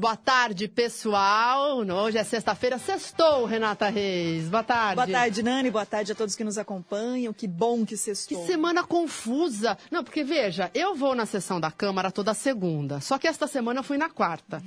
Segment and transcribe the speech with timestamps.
[0.00, 1.76] Boa tarde, pessoal.
[1.80, 2.78] Hoje é sexta-feira.
[2.78, 4.48] Sextou, Renata Reis.
[4.48, 4.94] Boa tarde.
[4.94, 5.70] Boa tarde, Nani.
[5.70, 7.34] Boa tarde a todos que nos acompanham.
[7.34, 8.40] Que bom que sextou.
[8.40, 9.76] Que semana confusa.
[9.90, 12.98] Não, porque veja, eu vou na sessão da Câmara toda segunda.
[13.02, 14.62] Só que esta semana eu fui na quarta.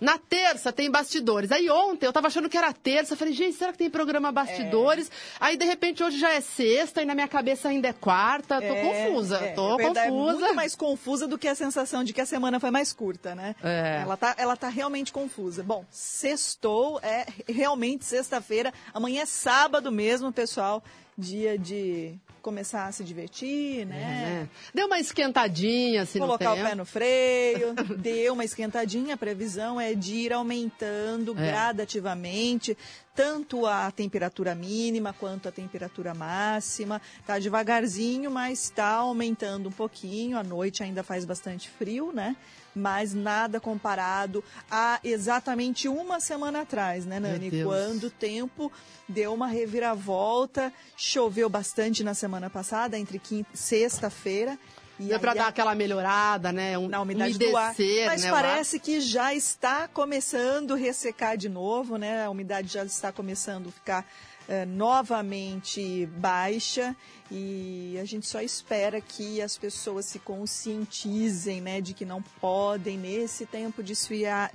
[0.00, 1.50] Na terça tem bastidores.
[1.50, 3.16] Aí ontem eu tava achando que era terça.
[3.16, 5.08] Falei, gente, será que tem programa bastidores?
[5.08, 5.12] É.
[5.40, 8.60] Aí de repente hoje já é sexta e na minha cabeça ainda é quarta.
[8.60, 9.36] Tô é, confusa.
[9.38, 10.10] É, Tô é confusa.
[10.12, 13.34] muito mais confusa do que a sensação de que a semana foi mais curta curta,
[13.34, 13.54] né?
[13.64, 14.00] É.
[14.02, 15.62] Ela, tá, ela tá realmente confusa.
[15.62, 18.72] Bom, sextou, é realmente sexta-feira.
[18.92, 20.84] Amanhã é sábado mesmo, pessoal.
[21.16, 24.44] Dia de começar a se divertir, né?
[24.44, 24.48] É.
[24.74, 29.14] Deu uma esquentadinha, assim, Colocar o pé no freio, deu uma esquentadinha.
[29.14, 31.34] A previsão é de ir aumentando é.
[31.34, 32.76] gradativamente
[33.14, 37.00] tanto a temperatura mínima quanto a temperatura máxima.
[37.26, 40.38] Tá devagarzinho, mas está aumentando um pouquinho.
[40.38, 42.36] À noite ainda faz bastante frio, né?
[42.78, 47.62] Mas nada comparado a exatamente uma semana atrás, né, Nani?
[47.62, 48.70] Quando o tempo
[49.08, 54.58] deu uma reviravolta, choveu bastante na semana passada, entre quinta e sexta-feira.
[54.98, 56.76] E é para dar aquela melhorada, né?
[56.76, 57.74] Um, na umidade umedecer, do ar.
[58.06, 62.24] Mas né, parece que já está começando a ressecar de novo, né?
[62.24, 64.06] A umidade já está começando a ficar
[64.48, 66.96] é, novamente baixa
[67.30, 71.80] e a gente só espera que as pessoas se conscientizem, né?
[71.80, 73.94] De que não podem, nesse tempo de,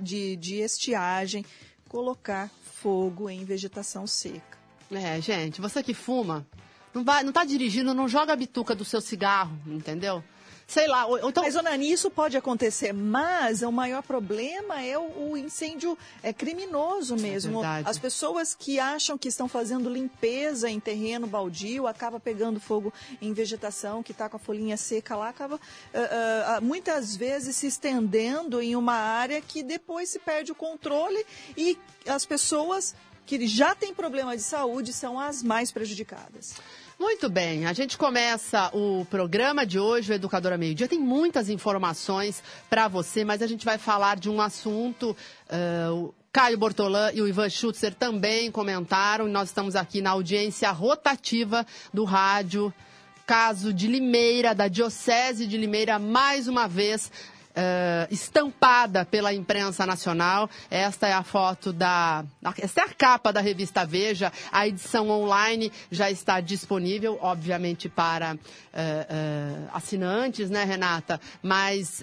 [0.00, 1.44] de, de estiagem,
[1.88, 4.58] colocar fogo em vegetação seca.
[4.90, 6.46] É, gente, você que fuma,
[6.92, 10.22] não, vai, não tá dirigindo, não joga a bituca do seu cigarro, entendeu?
[10.66, 11.42] Sei lá, ou, então...
[11.42, 17.16] Mas, Onani, isso pode acontecer, mas o maior problema é o, o incêndio é criminoso
[17.16, 17.64] mesmo.
[17.64, 22.92] É As pessoas que acham que estão fazendo limpeza em terreno baldio, acaba pegando fogo
[23.20, 27.66] em vegetação que está com a folhinha seca lá, acaba uh, uh, muitas vezes se
[27.66, 31.24] estendendo em uma área que depois se perde o controle
[31.56, 32.94] e as pessoas
[33.24, 36.54] que já têm problema de saúde são as mais prejudicadas.
[37.02, 40.86] Muito bem, a gente começa o programa de hoje, o Educadora Meio Dia.
[40.86, 42.40] Tem muitas informações
[42.70, 45.16] para você, mas a gente vai falar de um assunto.
[45.50, 50.70] Uh, o Caio Bortolã e o Ivan Schutzer também comentaram, nós estamos aqui na audiência
[50.70, 52.72] rotativa do rádio.
[53.26, 57.10] Caso de Limeira, da Diocese de Limeira, mais uma vez
[57.52, 60.48] uh, estampada pela imprensa nacional.
[60.70, 62.24] Esta é a foto da.
[62.58, 64.32] Esta é a capa da revista Veja.
[64.50, 71.20] A edição online já está disponível, obviamente, para uh, uh, assinantes, né, Renata?
[71.42, 72.02] Mas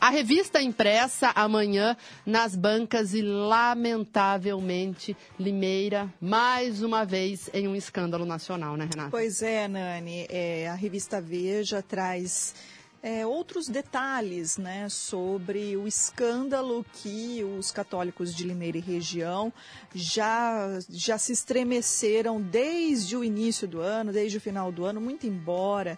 [0.00, 8.24] a revista impressa amanhã nas bancas e, lamentavelmente, Limeira, mais uma vez, em um escândalo
[8.24, 9.10] nacional, né, Renata?
[9.10, 10.26] Pois é, Nani.
[10.28, 12.54] É, a revista Veja traz
[13.06, 19.52] é, outros detalhes né, sobre o escândalo que os católicos de Limeira e região
[19.94, 25.24] já, já se estremeceram desde o início do ano, desde o final do ano, muito
[25.24, 25.96] embora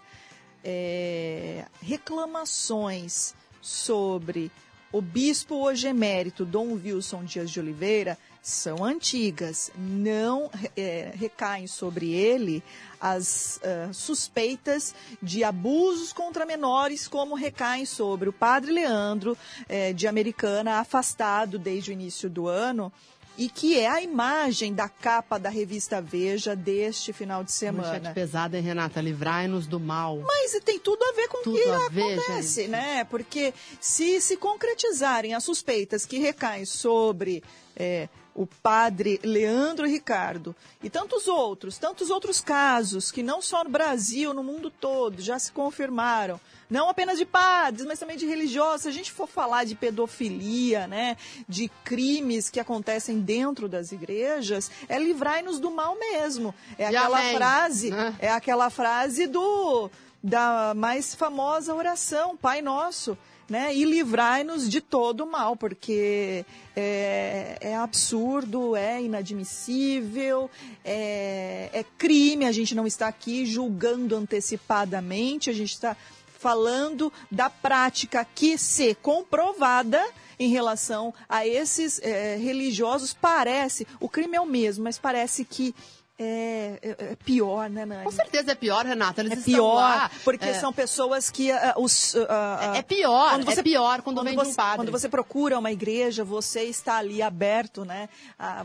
[0.62, 4.52] é, reclamações sobre
[4.92, 12.12] o bispo hoje emérito Dom Wilson Dias de Oliveira são antigas, não é, recaem sobre
[12.12, 12.62] ele
[13.00, 19.38] as uh, suspeitas de abusos contra menores, como recaem sobre o padre Leandro
[19.68, 22.92] eh, de Americana, afastado desde o início do ano
[23.38, 27.86] e que é a imagem da capa da revista Veja deste final de semana.
[27.86, 29.00] Manchete pesada, hein, Renata?
[29.00, 30.18] Livrai-nos do mal.
[30.26, 33.04] Mas tem tudo a ver com o que acontece, né?
[33.04, 37.44] Porque se se concretizarem as suspeitas que recaem sobre
[37.76, 38.08] é,
[38.38, 44.32] o padre Leandro Ricardo e tantos outros, tantos outros casos que não só no Brasil,
[44.32, 46.40] no mundo todo, já se confirmaram.
[46.70, 48.82] Não apenas de padres, mas também de religiosos.
[48.82, 51.16] Se a gente for falar de pedofilia, né,
[51.48, 56.54] de crimes que acontecem dentro das igrejas, é livrai-nos do mal mesmo.
[56.78, 57.36] É aquela amém.
[57.36, 58.14] frase, né?
[58.20, 59.90] é aquela frase do
[60.22, 63.74] da mais famosa oração, Pai Nosso né?
[63.74, 66.44] E livrai-nos de todo o mal, porque
[66.76, 70.50] é, é, absurdo, é inadmissível,
[70.84, 72.44] é, é crime.
[72.44, 75.96] A gente não está aqui julgando antecipadamente, a gente está
[76.38, 80.00] falando da prática que, se comprovada,
[80.38, 85.74] em relação a esses é, religiosos, parece, o crime é o mesmo, mas parece que
[86.20, 88.02] é, é, é, pior, né, Nani?
[88.02, 89.20] Com certeza é pior, Renata.
[89.20, 90.54] Eles é pior, lá, porque é...
[90.54, 92.14] são pessoas que uh, os.
[92.14, 94.76] Uh, uh, é pior, você, é pior quando, quando vem você, um padre.
[94.78, 98.08] Quando você procura uma igreja, você está ali aberto, né?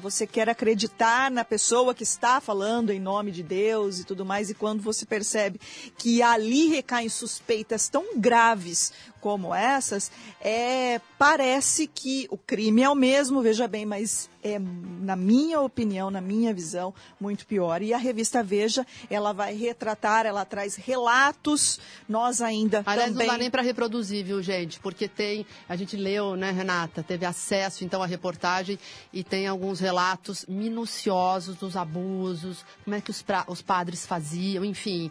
[0.02, 4.50] você quer acreditar na pessoa que está falando em nome de Deus e tudo mais,
[4.50, 5.60] e quando você percebe
[5.98, 8.92] que ali recaem suspeitas tão graves
[9.24, 10.12] como essas,
[10.42, 16.12] é, parece que o crime é o mesmo, veja bem, mas é, na minha opinião,
[16.12, 17.82] na minha visão, muito pior.
[17.82, 21.80] E a revista Veja, ela vai retratar, ela traz relatos,
[22.10, 23.26] nós ainda Aliás, também...
[23.26, 24.78] não dá nem para reproduzir, viu, gente?
[24.82, 28.78] Porque tem, a gente leu, né, Renata, teve acesso, então, à reportagem
[29.14, 34.66] e tem alguns relatos minuciosos dos abusos, como é que os, pra, os padres faziam,
[34.66, 35.10] enfim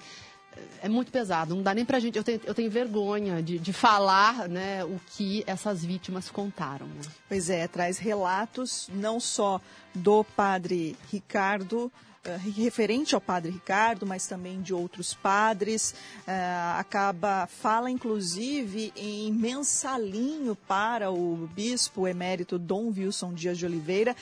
[0.82, 1.55] é muito pesado.
[1.55, 2.17] Não dá nem pra gente.
[2.17, 6.87] Eu tenho, eu tenho vergonha de, de falar né, o que essas vítimas contaram.
[6.87, 7.03] Né?
[7.29, 9.61] Pois é, traz relatos não só
[9.94, 11.91] do padre Ricardo.
[12.25, 19.32] Uh, referente ao padre Ricardo, mas também de outros padres, uh, acaba fala inclusive em
[19.32, 24.15] mensalinho para o bispo emérito Dom Wilson Dias de Oliveira,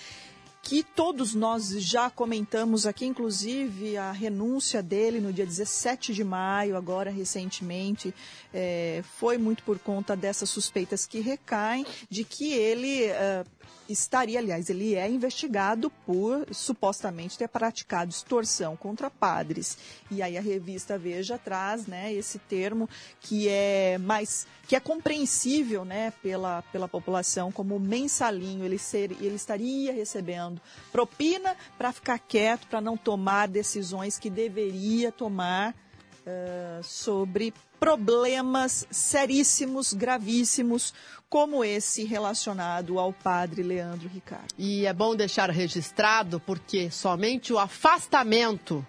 [0.71, 6.77] que todos nós já comentamos aqui, inclusive a renúncia dele no dia 17 de maio,
[6.77, 8.15] agora recentemente,
[8.53, 13.07] é, foi muito por conta dessas suspeitas que recaem de que ele.
[13.11, 13.61] Uh,
[13.93, 19.77] estaria, aliás, ele é investigado por supostamente ter praticado extorsão contra padres.
[20.11, 22.89] E aí a revista Veja traz, né, esse termo
[23.21, 29.35] que é mais que é compreensível, né, pela, pela população como mensalinho, ele ser, ele
[29.35, 30.61] estaria recebendo
[30.93, 39.95] propina para ficar quieto, para não tomar decisões que deveria tomar uh, sobre problemas seríssimos,
[39.95, 40.93] gravíssimos,
[41.31, 44.53] como esse relacionado ao padre Leandro Ricardo.
[44.59, 48.87] E é bom deixar registrado porque somente o afastamento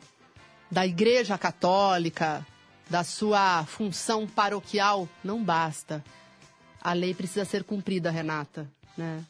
[0.70, 2.46] da Igreja Católica,
[2.90, 6.04] da sua função paroquial, não basta.
[6.82, 8.70] A lei precisa ser cumprida, Renata.
[8.98, 9.24] Né?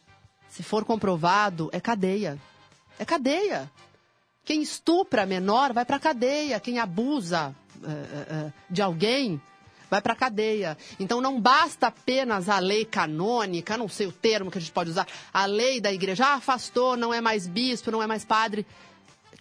[0.49, 2.39] Se for comprovado, é cadeia.
[2.97, 3.69] É cadeia.
[4.43, 6.59] Quem estupra menor vai para cadeia.
[6.59, 9.41] Quem abusa uh, uh, de alguém
[9.91, 10.77] vai para a cadeia.
[10.97, 14.89] Então não basta apenas a lei canônica, não sei o termo que a gente pode
[14.89, 18.65] usar, a lei da igreja ah, afastou, não é mais bispo, não é mais padre.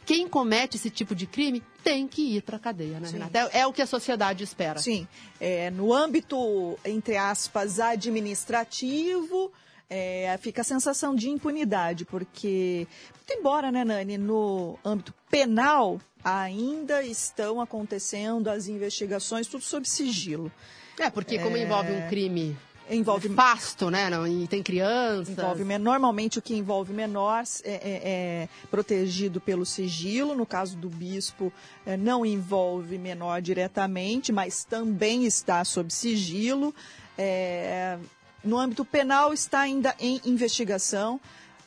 [0.05, 3.13] Quem comete esse tipo de crime tem que ir para a cadeia, né, Sim.
[3.13, 3.51] Renata?
[3.53, 4.81] É, é, o que a sociedade espera.
[4.81, 5.07] Sim.
[5.41, 9.53] É, no âmbito, entre aspas, administrativo,
[9.89, 12.89] é, fica a sensação de impunidade, porque,
[13.31, 20.51] embora, né, Nani, no âmbito penal, ainda estão acontecendo as investigações, tudo sob sigilo.
[20.99, 21.63] É, porque como é...
[21.63, 22.57] envolve um crime
[22.91, 24.11] envolve fasto, né?
[24.11, 25.29] Não, e tem crianças.
[25.29, 30.35] Envolve normalmente o que envolve menor é, é, é, protegido pelo sigilo.
[30.35, 31.53] No caso do bispo,
[31.87, 36.75] é, não envolve menor diretamente, mas também está sob sigilo.
[37.17, 37.97] É,
[38.43, 41.21] no âmbito penal está ainda em investigação.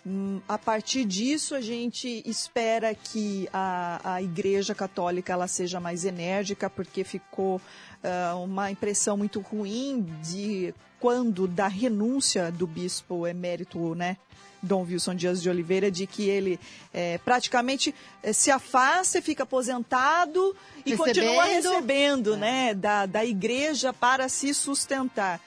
[0.06, 6.04] Hum, a partir disso, a gente espera que a, a Igreja Católica ela seja mais
[6.04, 13.96] enérgica, porque ficou uh, uma impressão muito ruim de quando da renúncia do bispo emérito,
[13.96, 14.18] né,
[14.62, 16.60] Dom Wilson Dias de Oliveira, de que ele
[16.94, 20.56] é, praticamente é, se afasta e fica aposentado
[20.86, 20.98] e recebendo.
[20.98, 22.38] continua recebendo, é.
[22.38, 25.42] né, da, da igreja para se sustentar.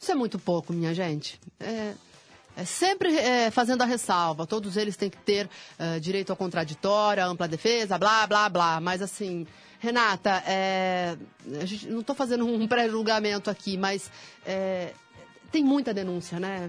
[0.00, 1.40] Isso é muito pouco, minha gente.
[1.58, 1.94] É,
[2.58, 4.44] é sempre é, fazendo a ressalva.
[4.44, 5.48] Todos eles têm que ter
[5.78, 8.80] uh, direito ao contraditório, à ampla defesa, blá, blá, blá.
[8.80, 9.46] Mas, assim,
[9.78, 11.16] Renata, é,
[11.64, 14.10] gente, não estou fazendo um pré-julgamento aqui, mas
[14.44, 14.92] é,
[15.52, 16.68] tem muita denúncia, né?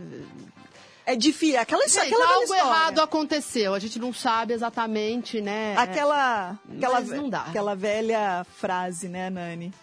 [1.07, 1.59] É difícil.
[1.59, 3.73] Aquela, Gente, aquela algo errado aconteceu.
[3.73, 5.75] A gente não sabe exatamente, né?
[5.75, 7.41] Aquela, aquela, não dá.
[7.41, 9.73] aquela velha frase, né, Nani?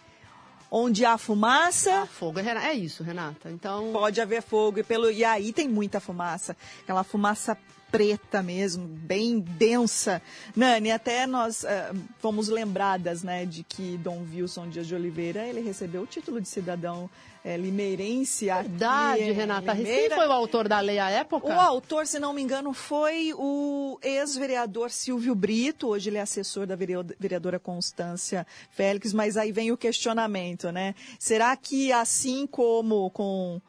[0.70, 2.02] Onde há fumaça.
[2.02, 2.40] Há fogo.
[2.40, 3.50] É isso, Renata.
[3.50, 3.92] Então.
[3.92, 4.80] Pode haver fogo.
[4.80, 6.56] E, pelo, e aí tem muita fumaça.
[6.82, 7.56] Aquela fumaça
[7.96, 10.20] preta mesmo, bem densa.
[10.54, 15.60] Nani, até nós uh, fomos lembradas, né, de que Dom Wilson Dias de Oliveira, ele
[15.60, 17.08] recebeu o título de cidadão
[17.46, 18.46] é, limeirense.
[18.46, 19.76] Verdade, aqui, Renata.
[19.76, 21.46] Quem foi o autor da lei à época?
[21.46, 25.88] O autor, se não me engano, foi o ex-vereador Silvio Brito.
[25.88, 30.96] Hoje ele é assessor da vereadora Constância Félix, mas aí vem o questionamento, né?
[31.20, 33.60] Será que assim como com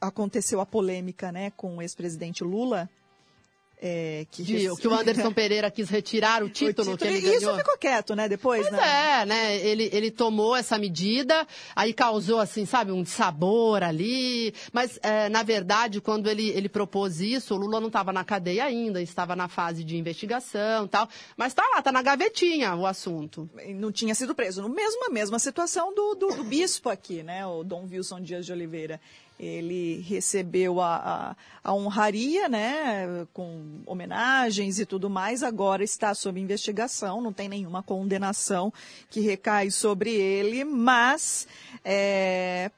[0.00, 2.88] aconteceu a polêmica, né, com o ex-presidente Lula,
[3.80, 7.20] é, que, de, que o Anderson Pereira quis retirar o título, o título que ele
[7.20, 7.52] ganhou.
[7.52, 8.28] Isso ficou quieto, né?
[8.28, 9.20] Depois, pois né?
[9.22, 9.56] é, né?
[9.58, 14.52] Ele, ele tomou essa medida, aí causou, assim, sabe, um sabor ali.
[14.72, 18.64] Mas, é, na verdade, quando ele, ele propôs isso, o Lula não estava na cadeia
[18.64, 21.08] ainda, estava na fase de investigação e tal.
[21.36, 23.48] Mas está lá, está na gavetinha o assunto.
[23.74, 24.62] Não tinha sido preso.
[24.62, 27.46] No mesmo, a mesma situação do, do, do bispo aqui, né?
[27.46, 29.00] O Dom Wilson Dias de Oliveira
[29.38, 31.36] ele recebeu a, a,
[31.70, 37.82] a, honraria, né, com homenagens e tudo mais, agora está sob investigação, não tem nenhuma
[37.82, 38.72] condenação
[39.08, 41.46] que recai sobre ele, mas
[41.84, 42.70] é,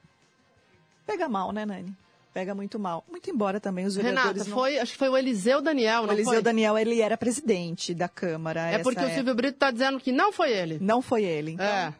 [1.05, 1.95] pega mal, né, Nani?
[2.33, 3.03] Pega muito mal.
[3.09, 6.13] Muito embora também os vereadores Renata, foi, acho que foi o Eliseu Daniel, não O
[6.13, 6.41] Eliseu foi?
[6.41, 8.69] Daniel, ele era presidente da Câmara.
[8.69, 10.77] É porque o Silvio Brito está dizendo que não foi ele.
[10.79, 11.65] Não foi ele, então...
[11.65, 11.93] É.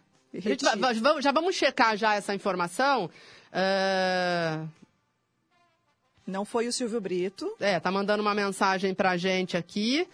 [0.80, 3.10] Vai, já vamos checar já essa informação.
[3.52, 4.68] Uh...
[6.26, 7.54] Não foi o Silvio Brito.
[7.60, 10.08] É, tá mandando uma mensagem pra gente aqui.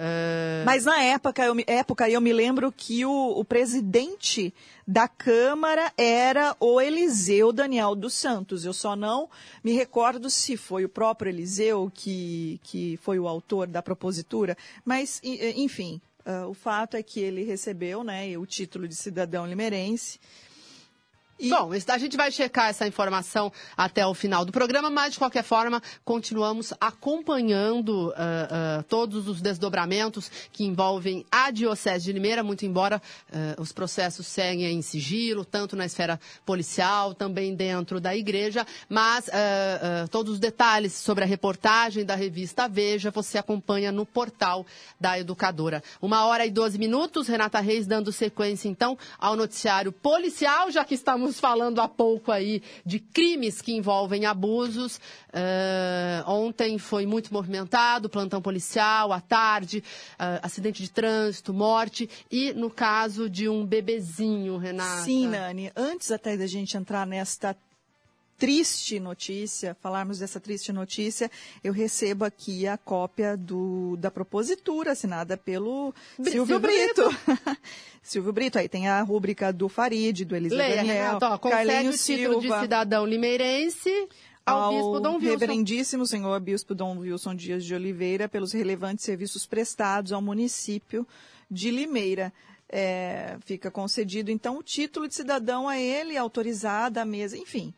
[0.00, 0.64] Uh...
[0.64, 4.52] Mas na época eu, me, época, eu me lembro que o, o, presidente
[4.86, 8.64] da Câmara era o Eliseu Daniel dos Santos.
[8.64, 9.28] Eu só não
[9.62, 14.56] me recordo se foi o próprio Eliseu que, que foi o autor da propositura.
[14.84, 20.18] Mas, enfim, uh, o fato é que ele recebeu né, o título de cidadão limerense.
[21.40, 21.48] E...
[21.48, 25.42] Bom, a gente vai checar essa informação até o final do programa, mas de qualquer
[25.42, 32.66] forma continuamos acompanhando uh, uh, todos os desdobramentos que envolvem a Diocese de Limeira, muito
[32.66, 33.00] embora
[33.32, 39.30] uh, os processos seguem em sigilo, tanto na esfera policial, também dentro da igreja, mas
[40.10, 44.66] todos os detalhes sobre a reportagem da revista Veja você acompanha no portal
[45.00, 45.82] da Educadora.
[46.02, 50.94] Uma hora e doze minutos, Renata Reis dando sequência então ao noticiário policial, já que
[50.94, 54.96] estamos estávamos falando há pouco aí de crimes que envolvem abusos.
[55.28, 59.82] Uh, ontem foi muito movimentado, plantão policial, à tarde,
[60.14, 65.02] uh, acidente de trânsito, morte e no caso de um bebezinho, Renata.
[65.02, 65.70] Sim, Nani.
[65.76, 67.56] Antes até da gente entrar nesta
[68.40, 71.30] triste notícia, falarmos dessa triste notícia,
[71.62, 77.02] eu recebo aqui a cópia do, da propositura assinada pelo Silvio, Silvio Brito.
[78.02, 82.02] Silvio Brito, aí tem a rúbrica do Farid, do Eliseu Leia, Daniel, Renato, ó, Carlinhos
[82.02, 84.08] o título Silva, de cidadão limeirense
[84.46, 85.26] ao, Bispo Dom Wilson.
[85.28, 91.06] reverendíssimo senhor Bispo Dom Wilson Dias de Oliveira pelos relevantes serviços prestados ao município
[91.50, 92.32] de Limeira.
[92.72, 97.74] É, fica concedido, então, o título de cidadão a ele, autorizado à mesa, enfim.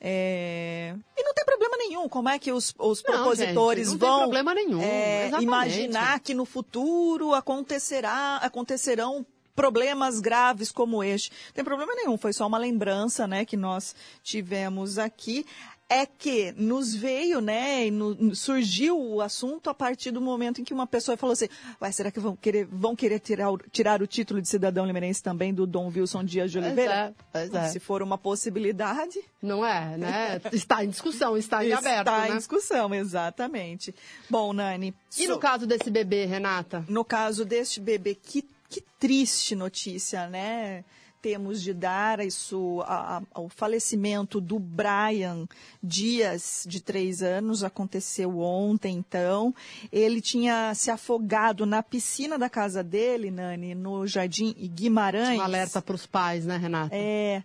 [0.00, 0.94] É...
[1.16, 2.08] E não tem problema nenhum.
[2.08, 6.44] Como é que os, os não, propositores gente, vão problema nenhum, é, imaginar que no
[6.44, 9.24] futuro acontecerá, acontecerão
[9.54, 11.30] problemas graves como este?
[11.48, 12.18] Não tem problema nenhum.
[12.18, 15.46] Foi só uma lembrança, né, que nós tivemos aqui
[15.88, 20.74] é que nos veio, né, no, surgiu o assunto a partir do momento em que
[20.74, 21.48] uma pessoa falou assim,
[21.80, 25.54] Ué, será que vão querer, vão querer tirar, tirar o título de cidadão limeirense também
[25.54, 27.14] do Dom Wilson Dias de Oliveira?
[27.32, 27.68] Pois é, pois é.
[27.68, 29.20] Se for uma possibilidade...
[29.40, 30.40] Não é, né?
[30.52, 32.30] Está em discussão, está em aberto, Está né?
[32.30, 33.94] em discussão, exatamente.
[34.28, 34.92] Bom, Nani...
[35.16, 35.30] E so...
[35.30, 36.84] no caso desse bebê, Renata?
[36.88, 40.84] No caso deste bebê, que, que triste notícia, né?
[41.26, 45.48] Temos de dar isso a, a, ao falecimento do Brian
[45.82, 49.52] Dias, de três anos, aconteceu ontem, então.
[49.90, 55.36] Ele tinha se afogado na piscina da casa dele, Nani, no Jardim Guimarães.
[55.36, 56.94] Um alerta para os pais, né, Renata?
[56.94, 57.42] É.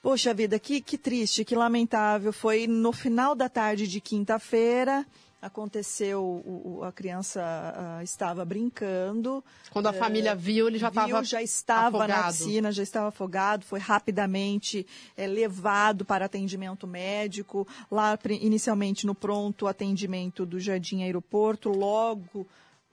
[0.00, 2.32] Poxa vida, que, que triste, que lamentável.
[2.32, 5.04] Foi no final da tarde de quinta-feira.
[5.42, 9.42] Aconteceu, o, a criança uh, estava brincando.
[9.70, 12.08] Quando a uh, família viu, ele já estava já estava afogado.
[12.08, 17.66] na piscina, já estava afogado, foi rapidamente é, levado para atendimento médico.
[17.90, 22.46] Lá, inicialmente, no pronto atendimento do Jardim Aeroporto, logo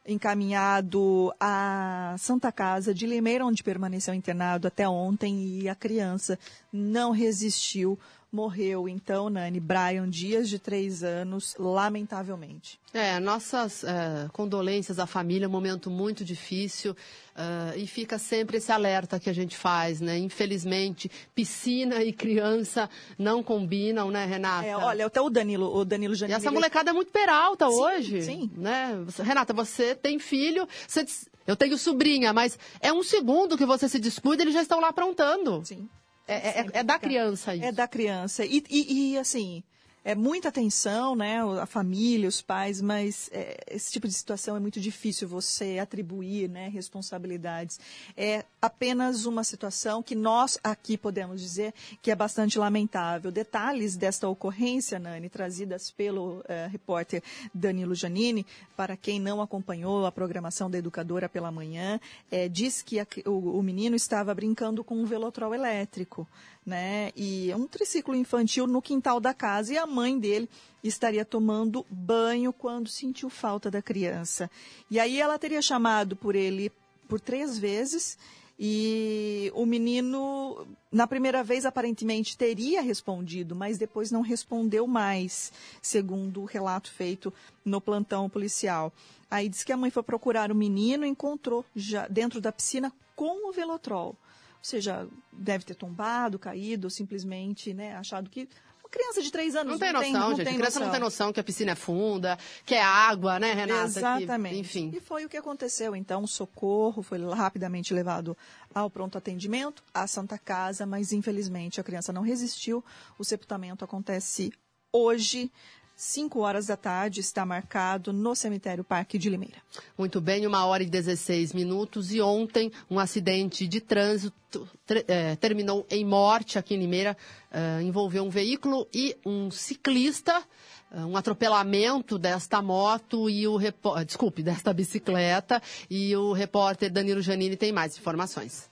[0.08, 6.40] encaminhado à Santa Casa de Limeira, onde permaneceu internado até ontem, e a criança
[6.72, 8.00] não resistiu
[8.32, 12.80] morreu então, Nani, Brian Dias, de três anos, lamentavelmente.
[12.94, 16.96] É, nossas é, condolências à família, um momento muito difícil.
[17.38, 20.18] Uh, e fica sempre esse alerta que a gente faz, né?
[20.18, 24.66] Infelizmente, piscina e criança não combinam, né, Renata?
[24.66, 26.34] É, olha, até o Danilo, o Danilo Janine...
[26.34, 28.22] E essa molecada é muito peralta sim, hoje.
[28.24, 29.06] Sim, né?
[29.24, 31.06] Renata, você tem filho, você...
[31.46, 34.88] eu tenho sobrinha, mas é um segundo que você se descuida, eles já estão lá
[34.88, 35.64] aprontando.
[35.64, 35.88] Sim.
[36.28, 37.66] É, é, é, da criança isso.
[37.66, 38.46] É da criança.
[38.46, 39.64] E, e, e assim,
[40.08, 41.42] é muita atenção, né?
[41.62, 46.48] A família, os pais, mas é, esse tipo de situação é muito difícil você atribuir,
[46.48, 46.70] né?
[46.70, 47.78] Responsabilidades.
[48.16, 53.30] É apenas uma situação que nós aqui podemos dizer que é bastante lamentável.
[53.34, 57.22] Detalhes desta ocorrência, Nani, trazidas pelo é, repórter
[57.54, 58.46] Danilo Janini,
[58.78, 62.00] para quem não acompanhou a programação da educadora pela manhã,
[62.32, 66.26] é, diz que a, o, o menino estava brincando com um velotrol elétrico
[66.68, 67.14] né?
[67.16, 70.50] E um triciclo infantil no quintal da casa e a mãe dele
[70.84, 74.52] estaria tomando banho quando sentiu falta da criança.
[74.92, 76.70] E aí ela teria chamado por ele
[77.08, 78.18] por três vezes
[78.60, 86.42] e o menino, na primeira vez, aparentemente teria respondido, mas depois não respondeu mais, segundo
[86.42, 87.32] o relato feito
[87.64, 88.92] no plantão policial.
[89.32, 92.92] Aí diz que a mãe foi procurar o menino e encontrou já dentro da piscina
[93.16, 94.18] com o velotrol
[94.62, 98.48] seja, deve ter tombado, caído, simplesmente, né, achado que
[98.88, 100.46] uma criança de três anos não tem noção, não gente.
[100.46, 100.86] Tem criança noção.
[100.86, 103.84] não tem noção que a piscina é funda, que é água, né, Renata?
[103.84, 104.54] Exatamente.
[104.56, 104.92] Que, enfim.
[104.96, 105.94] E foi o que aconteceu.
[105.94, 108.36] Então, o socorro foi rapidamente levado
[108.74, 112.84] ao pronto atendimento, à Santa Casa, mas infelizmente a criança não resistiu.
[113.20, 114.54] O sepultamento acontece
[114.92, 115.52] hoje
[116.00, 119.58] 5 horas da tarde, está marcado no cemitério Parque de Limeira.
[119.98, 122.14] Muito bem, uma hora e 16 minutos.
[122.14, 124.70] E ontem, um acidente de trânsito
[125.08, 127.18] é, terminou em morte aqui em Limeira.
[127.52, 130.44] É, envolveu um veículo e um ciclista.
[130.92, 133.58] É, um atropelamento desta moto e o
[134.06, 135.60] desculpe, desta bicicleta.
[135.90, 138.70] E o repórter Danilo Janini tem mais informações.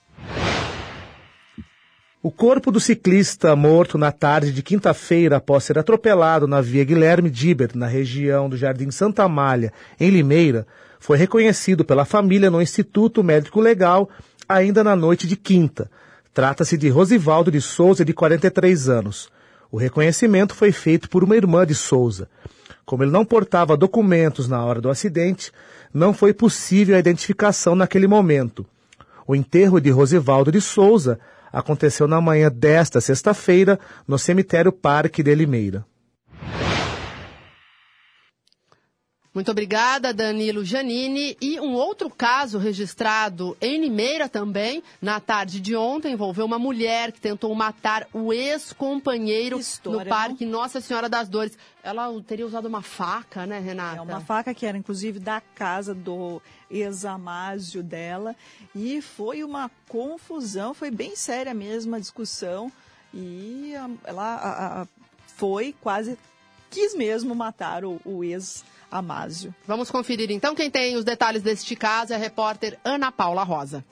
[2.26, 7.30] O corpo do ciclista morto na tarde de quinta-feira após ser atropelado na via Guilherme
[7.30, 10.66] Diber, na região do Jardim Santa Amália, em Limeira,
[10.98, 14.10] foi reconhecido pela família no Instituto Médico Legal
[14.48, 15.88] ainda na noite de quinta.
[16.34, 19.30] Trata-se de Rosivaldo de Souza, de 43 anos.
[19.70, 22.28] O reconhecimento foi feito por uma irmã de Souza.
[22.84, 25.52] Como ele não portava documentos na hora do acidente,
[25.94, 28.66] não foi possível a identificação naquele momento.
[29.28, 31.20] O enterro de Rosivaldo de Souza
[31.56, 35.86] aconteceu na manhã desta sexta-feira no cemitério Parque de Limeira.
[39.36, 41.36] Muito obrigada, Danilo Janini.
[41.42, 47.12] E um outro caso registrado em Limeira também, na tarde de ontem, envolveu uma mulher
[47.12, 51.58] que tentou matar o ex-companheiro no Parque Nossa Senhora das Dores.
[51.82, 53.98] Ela teria usado uma faca, né, Renata?
[53.98, 58.34] É uma faca que era, inclusive, da casa do ex-amásio dela.
[58.74, 62.72] E foi uma confusão, foi bem séria mesmo a discussão.
[63.12, 64.86] E ela a, a,
[65.36, 66.18] foi quase,
[66.70, 69.54] quis mesmo matar o, o ex-amásio Amásio.
[69.66, 73.84] Vamos conferir então quem tem os detalhes deste caso é a repórter Ana Paula Rosa.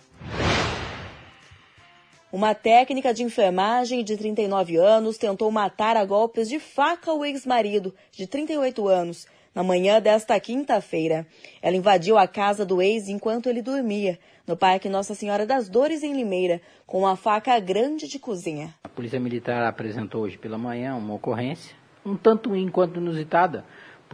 [2.35, 7.95] Uma técnica de enfermagem de 39 anos tentou matar a golpes de faca o ex-marido,
[8.11, 11.25] de 38 anos, na manhã desta quinta-feira.
[11.63, 16.03] Ela invadiu a casa do ex enquanto ele dormia, no Parque Nossa Senhora das Dores,
[16.03, 18.75] em Limeira, com uma faca grande de cozinha.
[18.83, 23.65] A Polícia Militar apresentou hoje pela manhã uma ocorrência, um tanto enquanto inusitada,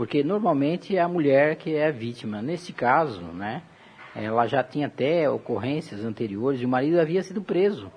[0.01, 2.41] porque normalmente é a mulher que é a vítima.
[2.41, 3.61] Nesse caso, né,
[4.17, 7.93] ela já tinha até ocorrências anteriores e o marido havia sido preso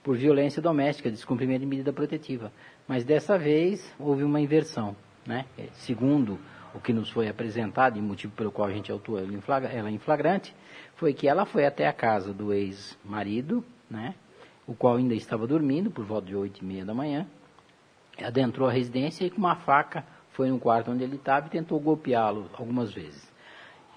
[0.00, 2.52] por violência doméstica, descumprimento de medida protetiva.
[2.86, 4.94] Mas dessa vez houve uma inversão,
[5.26, 5.46] né?
[5.72, 6.38] Segundo
[6.72, 10.54] o que nos foi apresentado e motivo pelo qual a gente autuou ela em flagrante,
[10.94, 14.14] foi que ela foi até a casa do ex-marido, né?
[14.64, 17.26] O qual ainda estava dormindo por volta de oito e meia da manhã,
[18.22, 20.04] adentrou a residência e com uma faca
[20.38, 23.28] foi no quarto onde ele estava e tentou golpeá-lo algumas vezes.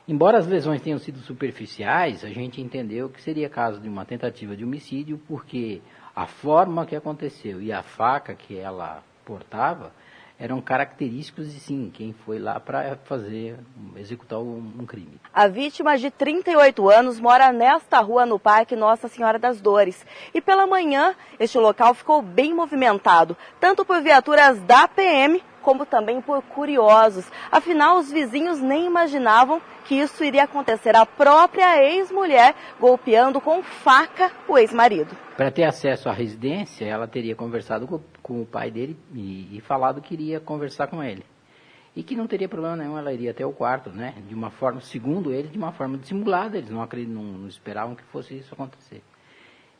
[0.07, 4.57] Embora as lesões tenham sido superficiais, a gente entendeu que seria caso de uma tentativa
[4.57, 5.83] de homicídio, porque
[6.15, 9.93] a forma que aconteceu e a faca que ela portava
[10.39, 13.59] eram característicos de sim, quem foi lá para fazer,
[13.95, 15.21] executar um, um, crime.
[15.31, 20.03] A vítima de 38 anos mora nesta rua no Parque Nossa Senhora das Dores.
[20.33, 26.21] E pela manhã, este local ficou bem movimentado, tanto por viaturas da PM como também
[26.21, 27.25] por curiosos.
[27.51, 30.95] Afinal, os vizinhos nem imaginavam que isso iria acontecer.
[30.95, 35.15] A própria ex-mulher golpeando com faca o ex-marido.
[35.35, 37.87] Para ter acesso à residência, ela teria conversado
[38.21, 41.25] com, o pai dele e, e, falado que iria conversar com ele.
[41.95, 44.15] E que não teria problema nenhum, ela iria até o quarto, né?
[44.27, 46.57] De uma forma, segundo ele, de uma forma dissimulada.
[46.57, 49.01] Eles não, não, não esperavam que fosse isso acontecer.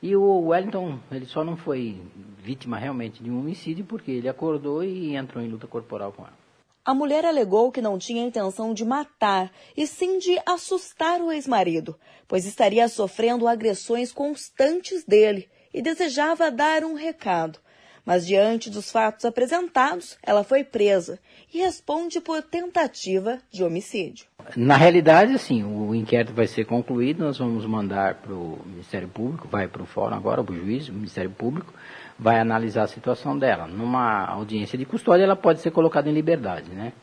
[0.01, 2.01] E o Wellington, ele só não foi
[2.39, 6.41] vítima realmente de um homicídio porque ele acordou e entrou em luta corporal com ela.
[6.83, 11.95] A mulher alegou que não tinha intenção de matar, e sim de assustar o ex-marido,
[12.27, 17.59] pois estaria sofrendo agressões constantes dele e desejava dar um recado.
[18.03, 21.19] Mas diante dos fatos apresentados, ela foi presa
[21.53, 24.25] e responde por tentativa de homicídio.
[24.55, 29.47] Na realidade, assim, o inquérito vai ser concluído, nós vamos mandar para o Ministério Público,
[29.47, 31.73] vai para o fórum agora, para o juiz, o Ministério Público,
[32.17, 33.67] vai analisar a situação dela.
[33.67, 36.93] Numa audiência de custódia, ela pode ser colocada em liberdade, né?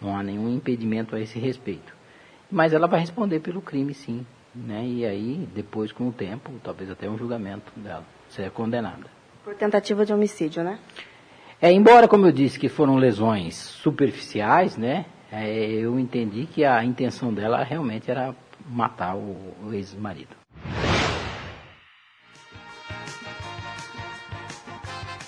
[0.00, 1.94] Não há nenhum impedimento a esse respeito.
[2.50, 4.84] Mas ela vai responder pelo crime, sim, né?
[4.86, 9.06] E aí, depois, com o tempo, talvez até um julgamento dela, ser condenada.
[9.42, 10.78] Por tentativa de homicídio, né?
[11.60, 15.06] É, embora, como eu disse, que foram lesões superficiais, né?
[15.32, 18.34] É, eu entendi que a intenção dela realmente era
[18.68, 20.36] matar o, o ex-marido.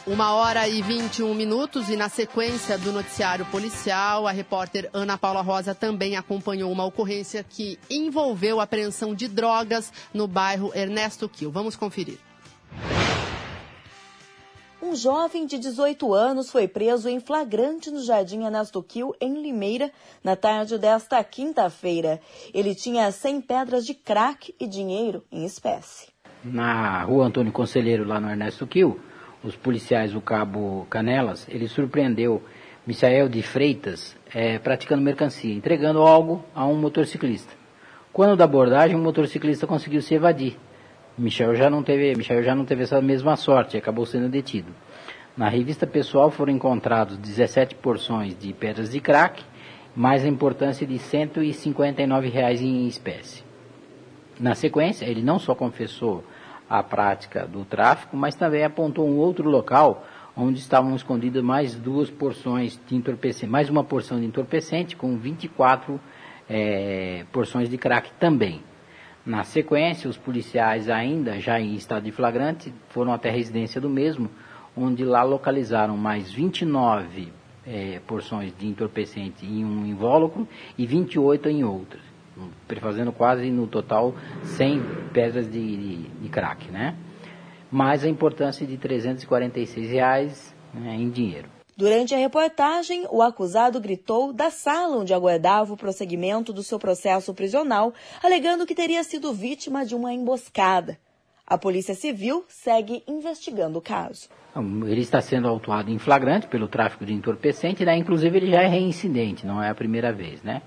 [0.07, 5.43] Uma hora e 21 minutos e na sequência do noticiário policial, a repórter Ana Paula
[5.43, 11.51] Rosa também acompanhou uma ocorrência que envolveu a apreensão de drogas no bairro Ernesto Quil.
[11.51, 12.19] Vamos conferir.
[14.88, 19.92] Um jovem de 18 anos foi preso em flagrante no Jardim Ernesto Quil, em Limeira,
[20.24, 22.18] na tarde desta quinta-feira.
[22.55, 26.09] Ele tinha 100 pedras de crack e dinheiro em espécie.
[26.42, 28.98] Na rua Antônio Conselheiro, lá no Ernesto Quil,
[29.44, 32.42] os policiais do Cabo Canelas, ele surpreendeu
[32.87, 37.53] Michael de Freitas é, praticando mercancia, entregando algo a um motociclista.
[38.11, 40.57] Quando da abordagem, o motociclista conseguiu se evadir.
[41.19, 44.73] Michel já não teve, Michel já não teve essa mesma sorte, acabou sendo detido.
[45.37, 49.45] Na revista pessoal foram encontrados 17 porções de pedras de crack,
[49.97, 53.43] mais a importância de 159 reais em espécie.
[54.39, 56.23] Na sequência, ele não só confessou
[56.71, 62.09] a prática do tráfico, mas também apontou um outro local onde estavam escondidas mais duas
[62.09, 66.01] porções de entorpecente, mais uma porção de entorpecente com 24
[66.49, 68.63] é, porções de crack também.
[69.29, 73.91] Na sequência, os policiais, ainda já em estado de flagrante, foram até a residência do
[73.91, 74.31] mesmo,
[74.75, 77.31] onde lá localizaram mais 29
[77.67, 82.01] é, porções de entorpecente em um invólucro e 28 em outras,
[82.81, 84.14] fazendo quase no total
[84.45, 86.97] 100 pedras de, de, de crack, né?
[87.71, 91.58] Mais a importância de 346 reais né, em dinheiro.
[91.79, 97.33] Durante a reportagem, o acusado gritou da sala onde aguardava o prosseguimento do seu processo
[97.33, 100.99] prisional, alegando que teria sido vítima de uma emboscada.
[101.47, 104.29] A Polícia Civil segue investigando o caso.
[104.57, 107.97] Ele está sendo autuado em flagrante pelo tráfico de entorpecente, né?
[107.97, 110.43] inclusive ele já é reincidente, não é a primeira vez.
[110.43, 110.62] Né?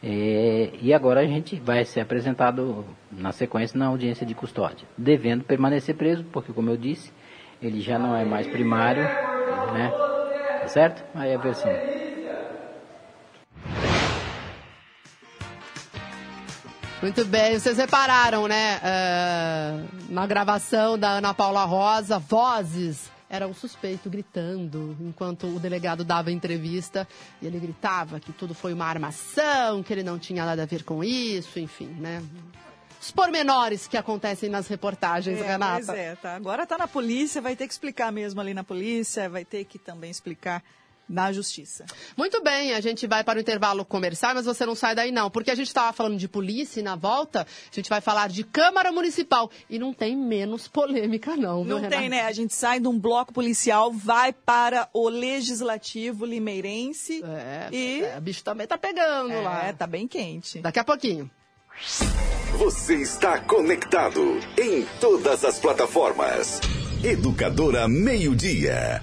[0.00, 5.42] É, e agora a gente vai ser apresentado na sequência na audiência de custódia, devendo
[5.42, 7.12] permanecer preso, porque, como eu disse,
[7.60, 9.02] ele já não é mais primário.
[9.02, 10.13] Né?
[10.64, 11.04] Tá certo?
[11.14, 11.70] Aí a versão.
[17.02, 18.78] Muito bem, vocês repararam, né?
[18.78, 23.10] Uh, na gravação da Ana Paula Rosa, vozes.
[23.28, 27.06] Era o suspeito gritando enquanto o delegado dava entrevista
[27.42, 30.82] e ele gritava que tudo foi uma armação, que ele não tinha nada a ver
[30.82, 32.22] com isso, enfim, né?
[33.04, 35.86] Os pormenores que acontecem nas reportagens, é, Renata.
[35.86, 36.34] Pois é, tá.
[36.34, 39.78] Agora tá na polícia, vai ter que explicar mesmo ali na polícia, vai ter que
[39.78, 40.62] também explicar
[41.06, 41.84] na justiça.
[42.16, 45.30] Muito bem, a gente vai para o intervalo comercial, mas você não sai daí não,
[45.30, 48.42] porque a gente estava falando de polícia e na volta a gente vai falar de
[48.42, 52.00] Câmara Municipal e não tem menos polêmica não, viu, Não Renata?
[52.00, 52.22] tem, né?
[52.22, 58.00] A gente sai de um bloco policial, vai para o Legislativo Limeirense é, e...
[58.00, 59.64] É, o bicho também tá pegando é, lá.
[59.66, 60.60] É, tá bem quente.
[60.60, 61.30] Daqui a pouquinho.
[62.58, 66.60] Você está conectado em todas as plataformas.
[67.02, 69.02] Educadora Meio Dia.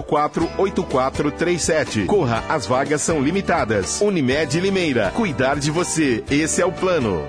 [0.01, 2.05] 8437.
[2.05, 4.01] Corra, as vagas são limitadas.
[4.01, 5.11] Unimed Limeira.
[5.11, 6.23] Cuidar de você.
[6.29, 7.23] Esse é o plano.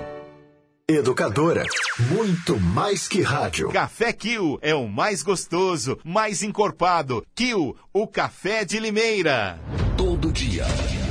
[0.87, 1.63] Educadora,
[2.09, 3.69] muito mais que rádio.
[3.69, 7.25] Café Kill é o mais gostoso, mais encorpado.
[7.33, 9.57] Kill, o café de Limeira.
[9.95, 10.65] Todo dia,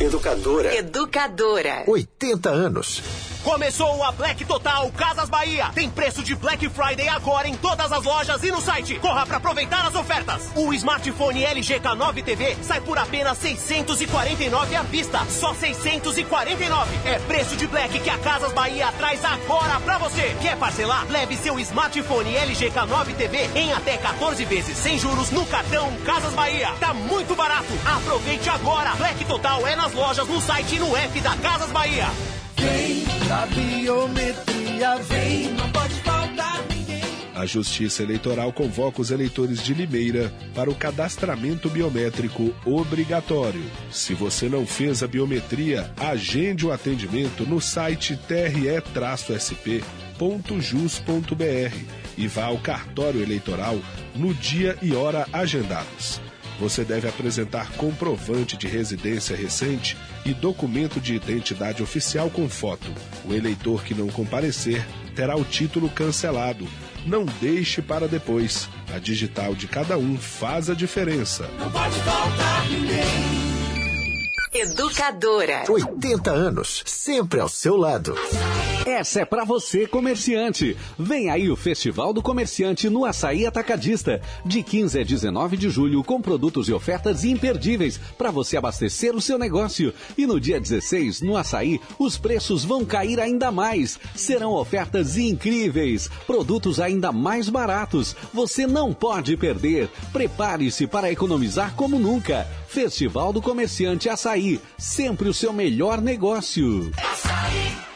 [0.00, 0.74] Educadora.
[0.74, 1.84] Educadora.
[1.86, 3.02] 80 anos.
[3.44, 5.70] Começou a Black Total Casas Bahia.
[5.74, 8.98] Tem preço de Black Friday agora em todas as lojas e no site.
[9.00, 10.50] Corra para aproveitar as ofertas.
[10.56, 15.20] O smartphone LG K9 TV sai por apenas 649 à vista.
[15.28, 16.90] Só 649.
[17.04, 20.34] É preço de Black que a Casas Bahia traz agora para você.
[20.40, 21.06] Quer parcelar?
[21.10, 26.32] Leve seu smartphone LG K9 TV em até 14 vezes sem juros no cartão Casas
[26.32, 26.72] Bahia.
[26.80, 27.72] Tá muito barato.
[27.84, 28.94] Aproveite agora.
[28.96, 32.06] Black Total é nas lojas, no site e no app da Casas Bahia.
[32.56, 37.02] Vem, a biometria vem, não pode faltar ninguém.
[37.34, 43.64] A Justiça Eleitoral convoca os eleitores de Limeira para o cadastramento biométrico obrigatório.
[43.90, 49.94] Se você não fez a biometria, agende o atendimento no site tre-sp.jus.br
[52.16, 53.78] e vá ao cartório eleitoral
[54.14, 56.20] no dia e hora agendados.
[56.58, 62.90] Você deve apresentar comprovante de residência recente e documento de identidade oficial com foto.
[63.24, 66.66] O eleitor que não comparecer terá o título cancelado.
[67.06, 68.68] Não deixe para depois.
[68.94, 71.48] A digital de cada um faz a diferença.
[71.58, 73.44] Não pode faltar ninguém.
[74.52, 75.64] Educadora.
[75.68, 78.14] 80 anos, sempre ao seu lado.
[78.86, 80.76] Essa é para você, comerciante.
[80.98, 86.04] Vem aí o Festival do Comerciante no Açaí Atacadista, de 15 a 19 de julho,
[86.04, 89.94] com produtos e ofertas imperdíveis para você abastecer o seu negócio.
[90.18, 93.98] E no dia 16, no Açaí, os preços vão cair ainda mais.
[94.14, 98.14] Serão ofertas incríveis, produtos ainda mais baratos.
[98.34, 99.88] Você não pode perder.
[100.12, 102.46] Prepare-se para economizar como nunca.
[102.68, 106.92] Festival do Comerciante Açaí, sempre o seu melhor negócio.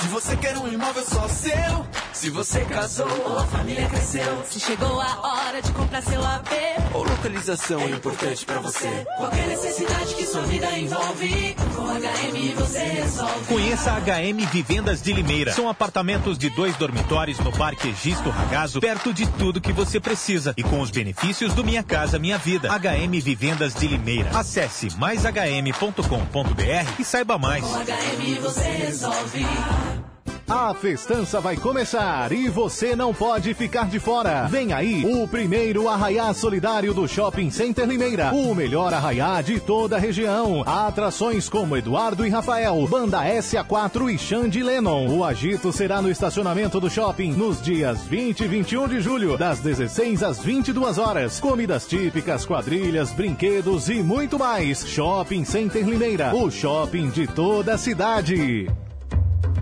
[0.00, 4.60] Se você quer um imóvel só seu, se você casou ou a família cresceu, se
[4.60, 6.50] chegou a hora de comprar seu AP,
[6.94, 8.88] ou localização é importante para você.
[9.16, 13.46] Qualquer necessidade que sua vida envolve, com HM você resolve.
[13.46, 15.52] Conheça a HM Vivendas de Limeira.
[15.52, 20.54] São apartamentos de dois dormitórios no Parque Egisto Ragazo, perto de tudo que você precisa
[20.56, 22.68] e com os benefícios do Minha Casa Minha Vida.
[22.68, 24.30] HM Vivendas de Limeira.
[24.38, 27.64] Acesse maishm.com.br e saiba mais.
[27.64, 29.44] Com HM você resolve.
[30.48, 34.46] A festança vai começar e você não pode ficar de fora.
[34.46, 38.32] Vem aí o primeiro Arraiá Solidário do Shopping Center Limeira.
[38.32, 40.62] O melhor arraiá de toda a região.
[40.66, 45.18] Atrações como Eduardo e Rafael, Banda SA4 e Xande Lennon.
[45.18, 49.60] O agito será no estacionamento do shopping nos dias 20 e 21 de julho, das
[49.60, 51.38] 16 às 22 horas.
[51.40, 54.86] Comidas típicas, quadrilhas, brinquedos e muito mais.
[54.88, 58.66] Shopping Center Limeira, o shopping de toda a cidade.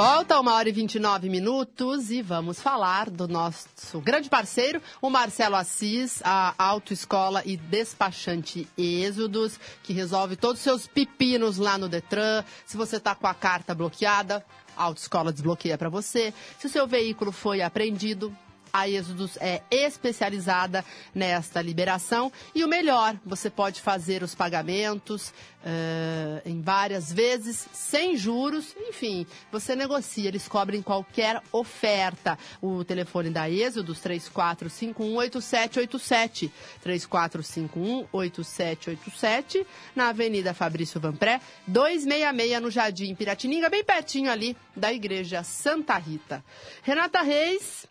[0.00, 5.56] Volta, uma hora e 29 minutos, e vamos falar do nosso grande parceiro, o Marcelo
[5.56, 12.44] Assis, a autoescola e despachante Êxodos, que resolve todos os seus pepinos lá no Detran.
[12.64, 16.32] Se você está com a carta bloqueada, a autoescola desbloqueia para você.
[16.60, 18.32] Se o seu veículo foi apreendido,
[18.80, 22.32] a Êxodos é especializada nesta liberação.
[22.54, 29.24] E o melhor, você pode fazer os pagamentos uh, em várias vezes, sem juros, enfim,
[29.50, 32.38] você negocia, eles cobrem qualquer oferta.
[32.60, 36.50] O telefone da Êxodos, 34518787,
[36.84, 39.64] 34518787,
[39.94, 46.44] na Avenida Fabrício Vanpré, 266 no Jardim Piratininga, bem pertinho ali da Igreja Santa Rita.
[46.82, 47.86] Renata Reis,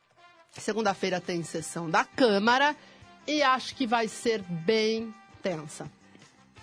[0.52, 2.76] Segunda-feira tem sessão da Câmara
[3.26, 5.90] e acho que vai ser bem tensa.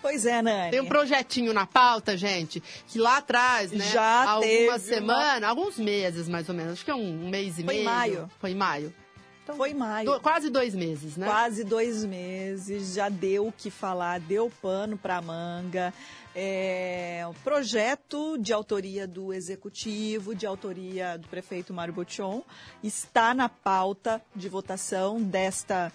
[0.02, 0.70] Pois é, Nani.
[0.70, 3.86] Tem um projetinho na pauta, gente, que lá atrás, né?
[3.86, 5.48] Já algumas teve semanas, uma...
[5.48, 7.80] alguns meses mais ou menos, acho que é um mês e Foi meio.
[7.80, 8.30] em maio.
[8.38, 8.94] Foi em maio.
[9.42, 10.10] Então, Foi em maio.
[10.10, 11.26] Do, quase dois meses, né?
[11.26, 15.92] Quase dois meses, já deu o que falar, deu pano para manga.
[16.34, 22.42] É, um projeto de autoria do Executivo, de autoria do prefeito Mário Botion,
[22.82, 25.92] está na pauta de votação desta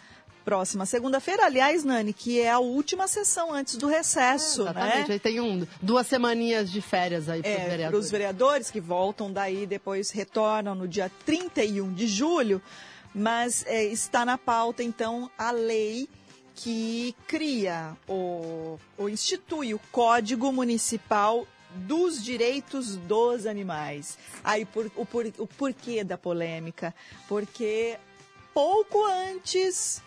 [0.50, 5.08] próxima segunda-feira, aliás, Nani, que é a última sessão antes do recesso, é, exatamente.
[5.08, 5.14] né?
[5.14, 7.90] Aí tem um, duas semaninhas de férias aí para os é, vereadores.
[7.90, 12.62] Para os vereadores que voltam daí, depois retornam no dia 31 de julho,
[13.14, 16.08] mas é, está na pauta, então, a lei
[16.62, 24.18] que cria ou, ou institui o Código Municipal dos Direitos dos Animais.
[24.44, 26.94] Aí por, o, por, o porquê da polêmica?
[27.30, 27.98] Porque
[28.54, 30.02] pouco antes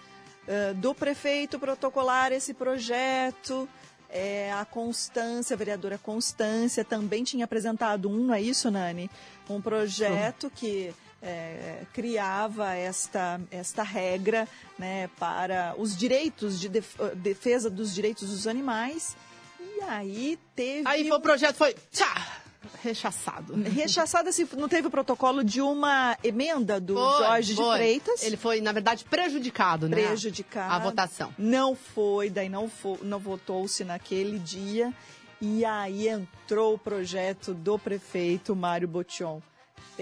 [0.47, 3.67] uh, do prefeito protocolar esse projeto,
[4.11, 9.11] é, a Constância, a vereadora Constância, também tinha apresentado um, não é isso, Nani?
[9.49, 17.71] Um projeto que é, criava esta, esta regra né, para os direitos de def defesa
[17.71, 19.17] dos direitos dos animais.
[19.61, 20.89] E aí teve.
[20.89, 21.75] Aí o projeto foi.
[21.93, 22.41] Tchá!
[22.83, 23.55] Rechaçado.
[23.71, 27.65] Rechaçado, assim, não teve o protocolo de uma emenda do foi, Jorge foi.
[27.65, 28.23] de Freitas.
[28.23, 29.97] Ele foi, na verdade, prejudicado, né?
[29.97, 30.73] Prejudicado.
[30.73, 31.35] A votação.
[31.39, 34.93] Não foi, daí não, foi, não votou-se naquele dia.
[35.41, 39.41] E aí entrou o projeto do prefeito Mário Botion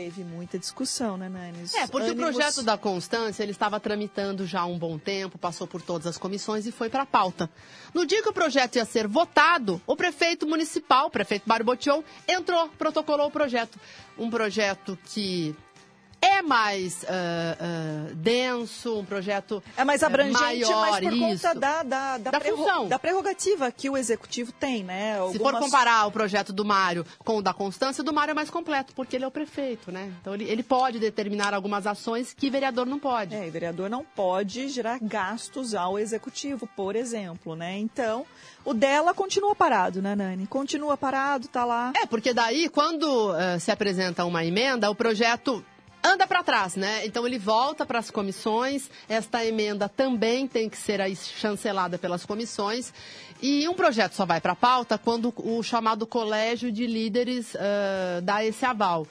[0.00, 1.58] teve muita discussão, né, Nani?
[1.74, 2.30] É, porque Ânimos...
[2.30, 6.06] o projeto da Constância, ele estava tramitando já há um bom tempo, passou por todas
[6.06, 7.50] as comissões e foi para a pauta.
[7.92, 12.02] No dia que o projeto ia ser votado, o prefeito municipal, o prefeito Mário Botion,
[12.26, 13.78] entrou, protocolou o projeto.
[14.18, 15.54] Um projeto que
[16.20, 21.20] é mais uh, uh, denso, um projeto é mais abrangente, maior, mas por isso.
[21.20, 25.18] conta da, da, da, da função, da prerrogativa que o executivo tem, né?
[25.18, 25.33] Algumas...
[25.33, 28.35] Se for comparar o projeto do Mário com o da Constância, o do Mário é
[28.35, 30.12] mais completo, porque ele é o prefeito, né?
[30.20, 33.35] Então ele, ele pode determinar algumas ações que vereador não pode.
[33.35, 37.78] É, e vereador não pode gerar gastos ao executivo, por exemplo, né?
[37.78, 38.26] Então,
[38.64, 40.46] o dela continua parado, né, Nani?
[40.46, 41.92] Continua parado, tá lá.
[41.96, 45.64] É, porque daí, quando uh, se apresenta uma emenda, o projeto
[46.02, 47.04] anda para trás, né?
[47.06, 48.90] Então ele volta para as comissões.
[49.08, 52.92] Esta emenda também tem que ser chancelada pelas comissões.
[53.42, 58.20] E um projeto só vai para a pauta quando o chamado colégio de líderes uh,
[58.22, 59.06] dá esse aval.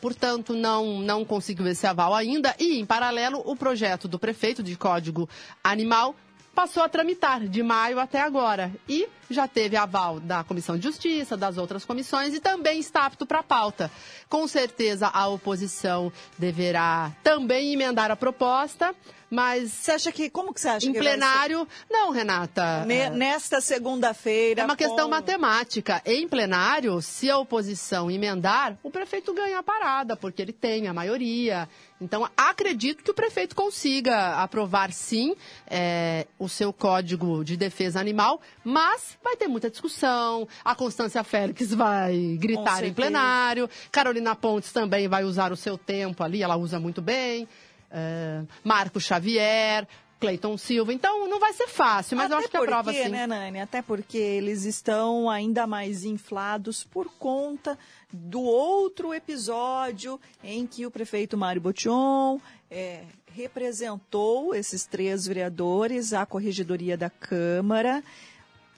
[0.00, 2.54] Portanto, não, não conseguiu esse aval ainda.
[2.58, 5.28] E, em paralelo, o projeto do prefeito de Código
[5.62, 6.14] Animal
[6.54, 8.72] passou a tramitar de maio até agora.
[8.88, 13.26] E já teve aval da Comissão de Justiça, das outras comissões e também está apto
[13.26, 13.90] para pauta.
[14.28, 18.94] Com certeza a oposição deverá também emendar a proposta,
[19.34, 21.66] mas você acha que como que você acha em que plenário?
[21.90, 22.84] Não, Renata.
[22.84, 24.62] Ne, nesta segunda-feira.
[24.62, 24.84] É uma com...
[24.84, 26.00] questão matemática.
[26.04, 30.92] Em plenário, se a oposição emendar, o prefeito ganha a parada, porque ele tem a
[30.92, 31.68] maioria.
[32.00, 35.34] Então, acredito que o prefeito consiga aprovar, sim,
[35.66, 40.46] é, o seu código de defesa animal, mas vai ter muita discussão.
[40.64, 43.68] A Constância Félix vai gritar em plenário.
[43.90, 47.48] Carolina Pontes também vai usar o seu tempo ali, ela usa muito bem.
[47.90, 49.86] É, Marco Xavier,
[50.20, 50.92] Cleiton Silva.
[50.92, 53.08] Então, não vai ser fácil, mas Até eu acho que porque, a prova sim.
[53.08, 53.60] né, Nani?
[53.60, 57.78] Até porque eles estão ainda mais inflados por conta
[58.12, 62.40] do outro episódio em que o prefeito Mário Botion
[62.70, 68.02] é, representou esses três vereadores à corregedoria da Câmara.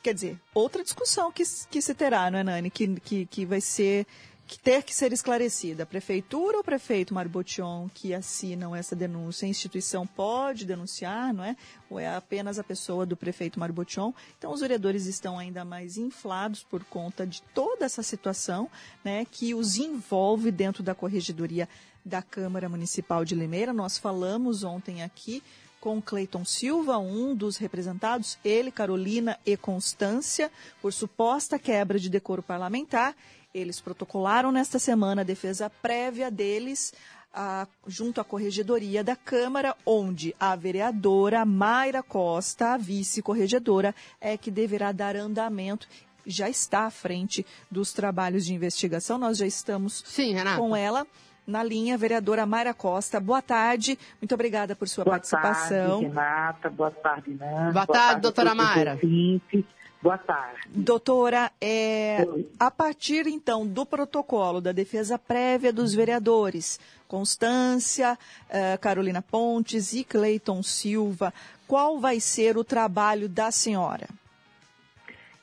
[0.07, 2.71] Quer dizer, outra discussão que, que se terá, não é, Nani?
[2.71, 4.07] Que, que, que vai ser
[4.47, 5.83] que ter que ser esclarecida.
[5.83, 11.35] A prefeitura ou o prefeito Mário Botion que assinam essa denúncia, a instituição pode denunciar,
[11.35, 11.57] não é?
[11.91, 14.15] Ou é apenas a pessoa do prefeito Mário Botion?
[14.39, 18.71] Então, os vereadores estão ainda mais inflados por conta de toda essa situação,
[19.05, 21.69] né, que os envolve dentro da corregedoria
[22.05, 23.73] da Câmara Municipal de Limeira.
[23.73, 25.43] Nós falamos ontem aqui
[25.87, 30.51] com Cleiton Silva, um dos representados, ele, Carolina e Constância,
[30.82, 33.14] por suposta quebra de decoro parlamentar.
[33.55, 36.93] Eles protocolaram nesta semana a defesa prévia deles
[37.32, 44.51] a, junto à corregedoria da Câmara, onde a vereadora Mayra Costa, a vice-corregedora, é que
[44.51, 45.87] deverá dar andamento.
[46.26, 49.18] Já está à frente dos trabalhos de investigação.
[49.18, 51.07] Nós já estamos Sim, com ela
[51.47, 53.21] na linha, vereadora Mayra Costa.
[53.21, 56.01] Boa tarde, muito obrigada por sua boa participação.
[56.01, 56.71] Boa tarde, Renata.
[56.71, 57.47] Boa tarde, Nanda.
[57.47, 58.99] Boa, boa tarde, tarde, doutora Mayra.
[60.03, 60.61] Boa tarde.
[60.69, 62.27] Doutora, é,
[62.61, 66.79] a partir então do protocolo da defesa prévia dos vereadores,
[67.09, 68.19] Constância,
[68.49, 71.33] uh, Carolina Pontes e Cleiton Silva,
[71.67, 74.09] qual vai ser o trabalho da senhora?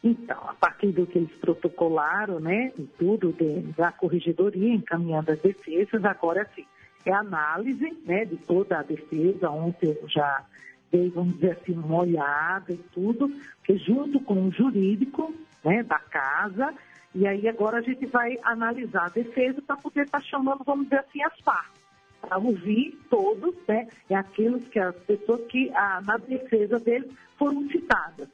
[0.04, 3.34] Então, a partir do que eles protocolaram, né, e tudo
[3.78, 6.66] da corregedoria, encaminhando as defesas, agora sim,
[7.06, 9.50] é análise, né, de toda a defesa.
[9.50, 10.44] Ontem eu já
[10.92, 13.32] dei, vamos dizer assim, uma olhada e tudo,
[13.64, 15.34] que junto com o jurídico
[15.64, 16.74] né, da casa,
[17.16, 20.86] e aí agora a gente vai analisar a defesa para poder estar tá chamando, vamos
[20.86, 21.82] dizer assim, as partes,
[22.20, 27.68] para ouvir todos, né, é aqueles que as pessoas que a, na defesa deles foram
[27.70, 28.28] citadas.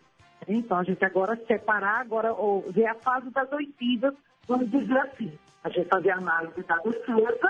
[0.50, 4.16] Então a gente agora separar, agora ou, ver a fase das oitivas,
[4.48, 5.32] vamos dizer assim.
[5.64, 7.50] A gente fazer a análise da defesa,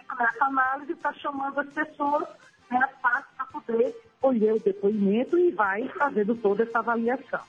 [0.00, 2.28] e com essa análise está chamando as pessoas,
[2.70, 7.40] né, para poder colher o depoimento e vai fazendo toda essa avaliação.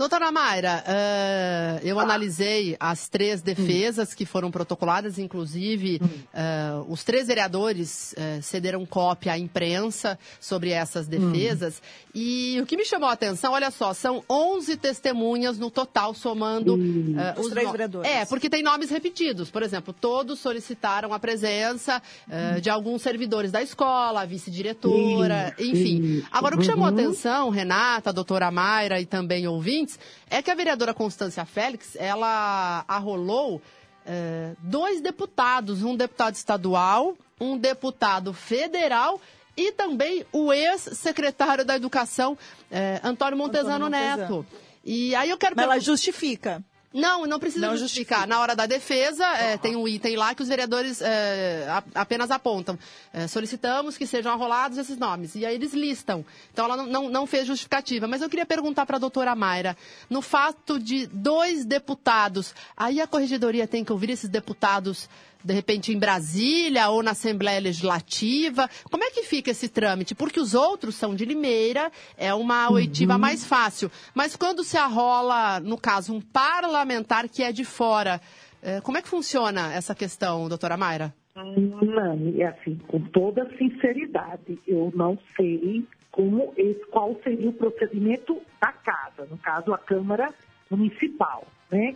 [0.00, 2.02] Doutora Mayra, uh, eu ah.
[2.04, 4.14] analisei as três defesas hum.
[4.16, 6.06] que foram protocoladas, inclusive hum.
[6.06, 11.10] uh, os três vereadores uh, cederam cópia à imprensa sobre essas hum.
[11.10, 11.82] defesas.
[11.82, 12.10] Hum.
[12.14, 16.76] E o que me chamou a atenção, olha só, são 11 testemunhas no total, somando
[16.76, 18.10] os, os três vereadores.
[18.10, 19.50] É, porque tem nomes repetidos.
[19.50, 22.58] Por exemplo, todos solicitaram a presença hum.
[22.58, 26.24] de alguns servidores da escola, a vice-diretora, enfim.
[26.32, 26.94] Agora, o que chamou a uhum.
[26.94, 32.84] atenção, Renata, doutora Mayra e também ouvintes, ouvintes, é que a vereadora Constância Félix, ela
[32.86, 33.60] arrolou
[34.06, 39.20] é, dois deputados, um deputado estadual, um deputado federal
[39.56, 42.36] e também o ex-secretário da Educação,
[42.70, 44.46] é, Antônio Montezano Antônio Neto.
[44.84, 46.62] E aí eu quero Mas ela justifica.
[46.92, 48.20] Não, não precisa não justificar.
[48.20, 48.26] Justifica.
[48.26, 52.32] Na hora da defesa, é, tem um item lá que os vereadores é, a, apenas
[52.32, 52.76] apontam.
[53.12, 55.36] É, solicitamos que sejam arrolados esses nomes.
[55.36, 56.24] E aí eles listam.
[56.52, 58.08] Então ela não, não, não fez justificativa.
[58.08, 59.76] Mas eu queria perguntar para a doutora Mayra,
[60.08, 65.08] no fato de dois deputados, aí a corregedoria tem que ouvir esses deputados
[65.44, 68.68] de repente em Brasília ou na Assembleia Legislativa?
[68.90, 70.14] Como é que fica esse trâmite?
[70.14, 73.18] Porque os outros são de Limeira, é uma oitiva uhum.
[73.18, 73.90] mais fácil.
[74.14, 78.20] Mas quando se arrola, no caso, um parlamentar que é de fora,
[78.62, 81.14] eh, como é que funciona essa questão, doutora Mayra?
[81.34, 86.52] Não, é assim, com toda sinceridade, eu não sei como
[86.90, 90.34] qual seria o procedimento da casa, no caso a Câmara
[90.70, 91.94] Municipal, né?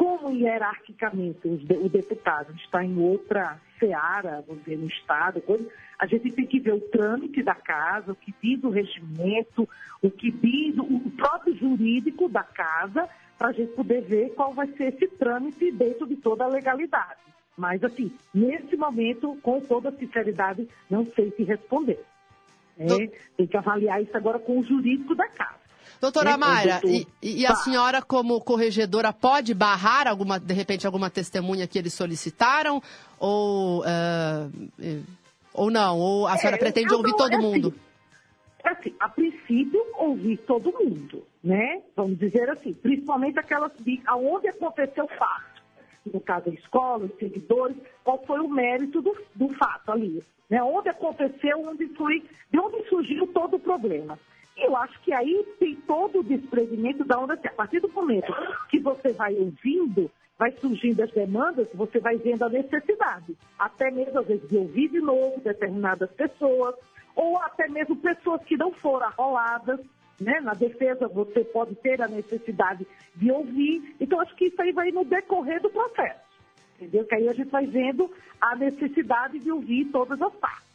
[0.00, 5.42] Como hierarquicamente o deputado está em outra seara, vamos dizer, no Estado,
[5.98, 9.68] a gente tem que ver o trâmite da casa, o que diz o regimento,
[10.00, 14.68] o que diz o próprio jurídico da casa, para a gente poder ver qual vai
[14.68, 17.20] ser esse trâmite dentro de toda a legalidade.
[17.54, 22.02] Mas, assim, nesse momento, com toda sinceridade, não sei se responder.
[22.78, 22.86] É,
[23.36, 25.59] tem que avaliar isso agora com o jurídico da casa.
[26.00, 26.36] Doutora?
[26.38, 26.90] Mayra, Doutor-
[27.22, 31.92] e, e a senhora, como corregedora, pode barrar alguma, de repente, alguma testemunha que eles
[31.92, 32.82] solicitaram?
[33.18, 35.00] Ou, eh,
[35.52, 35.98] ou não?
[35.98, 37.68] Ou a senhora É, pretende ouvir não- todo é mundo?
[37.68, 37.80] Assim,
[38.64, 41.82] é assim, a princípio, ouvir todo mundo, né?
[41.94, 45.60] Vamos dizer assim, principalmente aquelas de aonde aconteceu o fato.
[46.10, 50.22] No caso, a escola, os seguidores, qual foi o mérito do, do fato ali?
[50.48, 50.62] Né?
[50.62, 54.18] Onde aconteceu, onde foi, de onde surgiu todo o problema.
[54.56, 58.32] Eu acho que aí tem todo o desprendimento da onda, a partir do momento
[58.68, 63.36] que você vai ouvindo, vai surgindo as demandas, você vai vendo a necessidade.
[63.58, 66.74] Até mesmo, às vezes, de ouvir de novo determinadas pessoas,
[67.14, 69.80] ou até mesmo pessoas que não foram arroladas.
[70.20, 70.40] Né?
[70.40, 72.86] Na defesa, você pode ter a necessidade
[73.16, 73.96] de ouvir.
[74.00, 76.20] Então, acho que isso aí vai no decorrer do processo.
[76.76, 77.04] Entendeu?
[77.06, 80.69] Que aí a gente vai vendo a necessidade de ouvir todas as partes.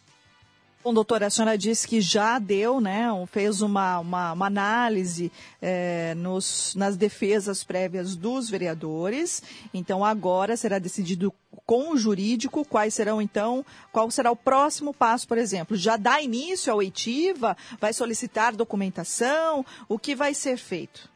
[0.86, 6.14] Bom, doutora, a senhora disse que já deu, né, fez uma, uma, uma análise eh,
[6.14, 9.42] nos, nas defesas prévias dos vereadores.
[9.74, 11.34] Então, agora será decidido
[11.66, 15.76] com o jurídico quais serão, então, qual será o próximo passo, por exemplo.
[15.76, 17.58] Já dá início à oitiva?
[17.80, 19.66] Vai solicitar documentação?
[19.90, 21.10] O que vai ser feito?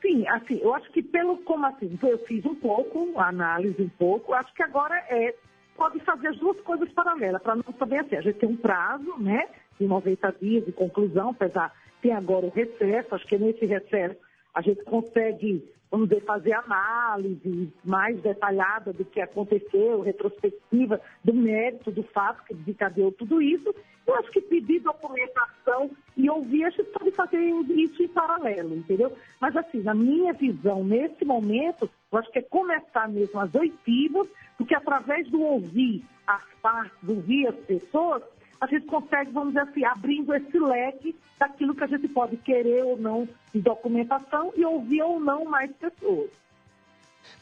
[0.00, 4.34] Sim, assim, eu acho que pelo como assim, eu fiz um pouco, análise um pouco,
[4.34, 5.34] acho que agora é,
[5.76, 9.14] pode fazer as duas coisas paralelas, para não saber assim, a gente tem um prazo,
[9.18, 9.48] né,
[9.78, 14.16] de 90 dias de conclusão, apesar, tem agora o recesso, acho que nesse recesso
[14.54, 21.90] a gente consegue, vamos dizer, fazer análise mais detalhada do que aconteceu, retrospectiva do mérito,
[21.90, 23.74] do fato que desencadeou tudo isso.
[24.06, 29.12] Eu acho que pedir documentação e ouvir, a gente pode fazer isso em paralelo, entendeu?
[29.40, 34.28] Mas assim, na minha visão, nesse momento, eu acho que é começar mesmo as oitivas,
[34.56, 38.22] porque através do ouvir as partes, ouvir as pessoas,
[38.60, 42.84] a gente consegue, vamos dizer assim, abrindo esse leque daquilo que a gente pode querer
[42.84, 46.30] ou não de documentação e ouvir ou não mais pessoas.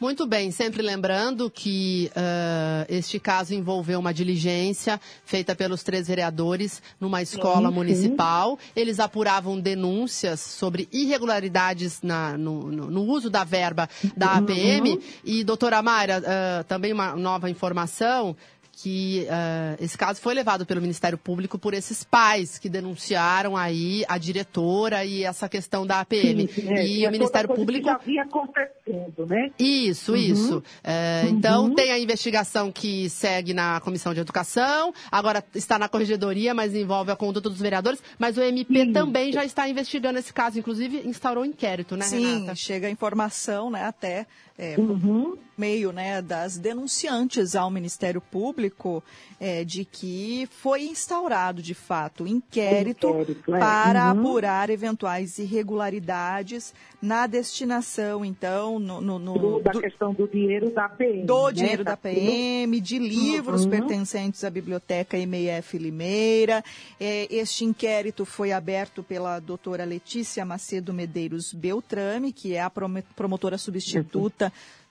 [0.01, 6.83] Muito bem, sempre lembrando que ah, este caso envolveu uma diligência feita pelos três vereadores
[7.01, 7.75] numa escola sim.
[7.75, 8.59] municipal.
[8.75, 15.01] Eles apuravam denúncias sobre irregularidades na- no, no- no uso da verba da APM.
[15.25, 18.37] E, doutora Mayra, ah, também uma nova informação
[18.75, 24.03] que ah, esse caso foi levado pelo Ministério Público por esses pais que denunciaram aí
[24.09, 26.49] a diretora e essa questão da APM.
[26.49, 29.51] Sim, é, e é o Ministério toda coisa Público já acontecendo, né?
[29.59, 30.19] isso, Uhum.
[30.19, 30.63] isso.
[30.83, 36.55] É, Então, tem a investigação que segue na Comissão de Educação, agora está na Corregedoria,
[36.55, 40.59] mas envolve a conduta dos vereadores, mas o MP também já está investigando esse caso,
[40.59, 42.55] inclusive instaurou um inquérito, né, Sim, Renata?
[42.55, 44.27] chega a informação, né, até
[44.59, 45.37] é, Uhum.
[45.57, 49.03] meio né, das denunciantes ao Ministério Público
[49.39, 53.59] é, de que foi instaurado, de fato, inquérito, Inquérito, é.
[53.59, 54.21] para Uhum.
[54.21, 60.71] apurar eventuais irregularidades na destinação, então, no, no- no- Do- da do- questão do dinheiro
[60.71, 61.25] da PM.
[61.27, 61.53] do né?
[61.53, 63.71] dinheiro da Daquilo- PM, de livros Uhum.
[63.71, 66.65] pertencentes à Biblioteca MF Limeira.
[67.01, 73.03] É, este inquérito foi aberto pela doutora Letícia Macedo Medeiros Beltrame, que é a promo-
[73.17, 74.42] promotora substituta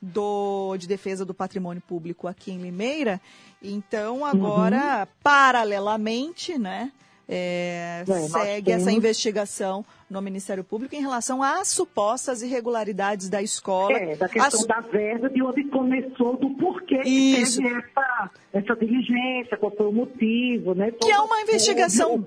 [0.02, 3.20] do, de defesa do patrimônio público aqui em Limeira.
[3.62, 6.92] Então, agora, paralelamente, né?
[7.34, 13.98] é, É, segue essa investigação no Ministério Público em relação às supostas irregularidades da escola.
[13.98, 17.62] É, da questão As- da verba, de onde começou, do porquê Isso.
[17.62, 20.92] que teve essa, essa diligência, qual foi o motivo, né?
[20.92, 22.22] que é uma investigação.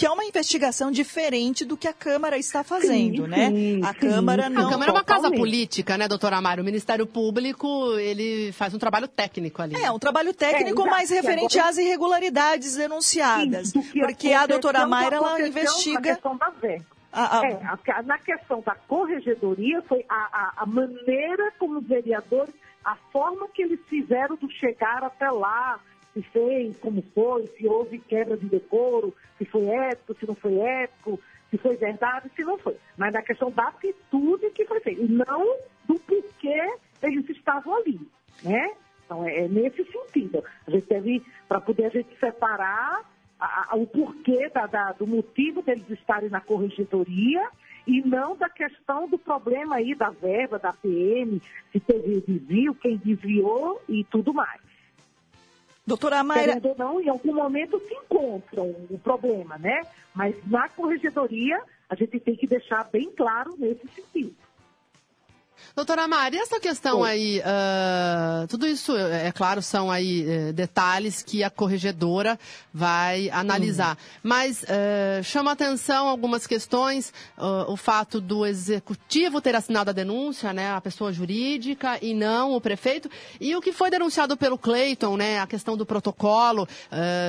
[0.00, 3.50] Que é uma investigação diferente do que a Câmara está fazendo, Sim, né?
[3.50, 3.98] sim, a sim.
[3.98, 6.62] Câmara não A Câmara é uma casa política, né, doutora Amaro?
[6.62, 9.76] O Ministério Público, ele faz um trabalho técnico ali.
[9.76, 10.90] É, um trabalho técnico, É, exato.
[10.90, 13.68] mas referente agora- às irregularidades denunciadas.
[13.68, 16.18] Sim, porque a aconteceu, doutora Mayra, ela investiga...
[17.12, 17.60] a- a- É,
[17.92, 23.46] a- na questão da corregedoria, foi a, a- a maneira como os vereadores, a forma
[23.52, 25.78] que eles fizeram do chegar até lá,
[26.14, 30.58] se fez, como foi, se houve quebra de decoro, se foi ético, se não foi
[30.58, 32.76] ético, se foi verdade, se não foi.
[32.96, 35.56] Mas na questão da atitude que foi feita, e não
[35.86, 38.00] do porquê eles estavam ali,
[38.42, 38.72] né?
[39.04, 40.44] Então, é, é nesse sentido.
[40.66, 43.02] A gente deve, para poder a gente separar
[43.40, 47.48] a- a- o porquê da- da- do motivo deles estarem na corregedoria
[47.86, 51.40] e não da questão do problema aí da verba, da PM,
[51.72, 54.60] se teve desvio, quem desviou e tudo mais.
[55.90, 59.82] Doutora Mayra, Querendo ou não, em algum momento se encontram o problema, né?
[60.14, 64.32] Mas na corregedoria, a gente tem que deixar bem claro nesse sentido.
[65.74, 67.10] Doutora Mari, essa questão Oi.
[67.10, 72.38] aí, ah, tudo isso, é é claro, são aí eh, detalhes que a corregedora
[72.74, 73.96] vai analisar.
[74.22, 80.52] Mas eh, chama atenção algumas questões, ah, o fato do executivo ter assinado a denúncia,
[80.52, 83.08] né, a pessoa jurídica, e não o prefeito,
[83.40, 86.66] e o que foi denunciado pelo Cleiton, né, a questão do protocolo,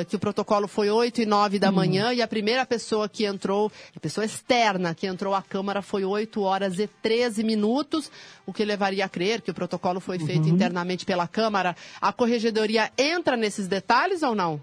[0.09, 3.71] que o protocolo foi 8 e 9 da manhã, e a primeira pessoa que entrou,
[3.95, 8.11] a pessoa externa que entrou à Câmara foi 8 horas e 13 minutos,
[8.45, 11.75] o que levaria a crer que o protocolo foi feito internamente pela Câmara.
[11.99, 14.61] A corregedoria entra nesses detalhes ou não?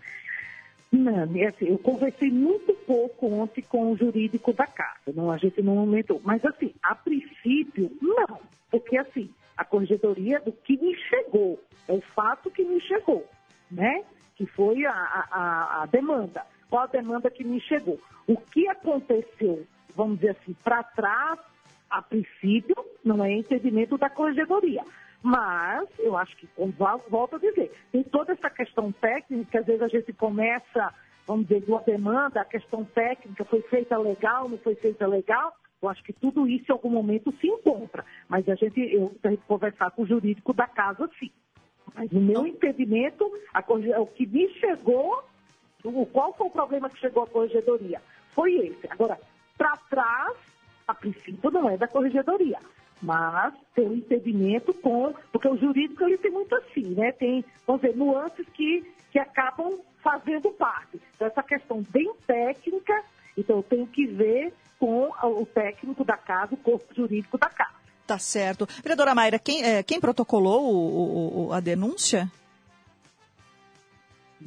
[0.90, 5.36] Não, é assim, eu conversei muito pouco ontem com o jurídico da casa, não, a
[5.36, 6.20] gente não aumentou.
[6.24, 8.40] Mas assim, a princípio, não.
[8.70, 13.26] Porque assim, a corregedoria do que me chegou, é o fato que me chegou,
[13.70, 14.02] né?
[14.34, 16.46] Que foi a, a, a demanda.
[16.70, 17.98] Qual a demanda que me chegou?
[18.26, 21.38] O que aconteceu, vamos dizer assim, para trás,
[21.90, 24.82] a princípio, não é entendimento da corregedoria.
[25.22, 26.48] Mas, eu acho que,
[27.08, 30.94] volto a dizer, tem toda essa questão técnica, que às vezes a gente começa,
[31.26, 35.52] vamos dizer, de uma demanda, a questão técnica foi feita legal, não foi feita legal.
[35.80, 38.04] Eu acho que tudo isso em algum momento se encontra.
[38.28, 41.30] Mas a gente, eu tenho que conversar com o jurídico da casa, sim.
[41.94, 43.60] Mas no meu entendimento, a
[44.00, 45.24] o que me chegou,
[45.84, 48.00] o, qual foi o problema que chegou à corregedoria?
[48.30, 48.86] Foi esse.
[48.90, 49.18] Agora,
[49.56, 50.36] para trás,
[50.88, 52.58] a princípio não é da corregedoria,
[53.02, 57.12] mas tem um entendimento com, porque o jurídico ele tem muito assim, né?
[57.12, 58.82] Tem, vamos dizer, nuances que,
[59.12, 60.98] que acabam fazendo parte.
[61.14, 63.02] Então, essa questão bem técnica,
[63.36, 67.76] então eu tenho que ver com o técnico da casa, o corpo jurídico da casa.
[68.06, 68.66] Tá certo.
[68.82, 70.86] Vereadora Mayra, quem, eh, quem protocolou o-
[71.44, 72.30] o- o- a denúncia?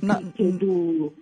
[0.01, 1.13] Na- do...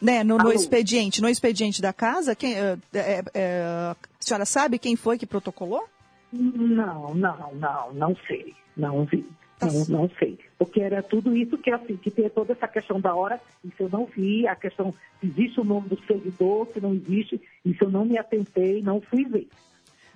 [0.00, 4.94] Né, no, no expediente, no expediente da casa, quem, eh, eh, a senhora sabe quem
[4.94, 5.84] foi que protocolou?
[6.32, 8.54] Não, não, não, não sei.
[8.76, 9.26] Não vi.
[9.60, 10.38] Não, não sei.
[10.56, 13.88] Porque era tudo isso que, assim, que tem toda essa questão da hora, isso eu
[13.88, 17.90] não vi, a questão se existe o nome do servidor, se não existe, isso eu
[17.90, 19.48] não me atentei, não fui ver.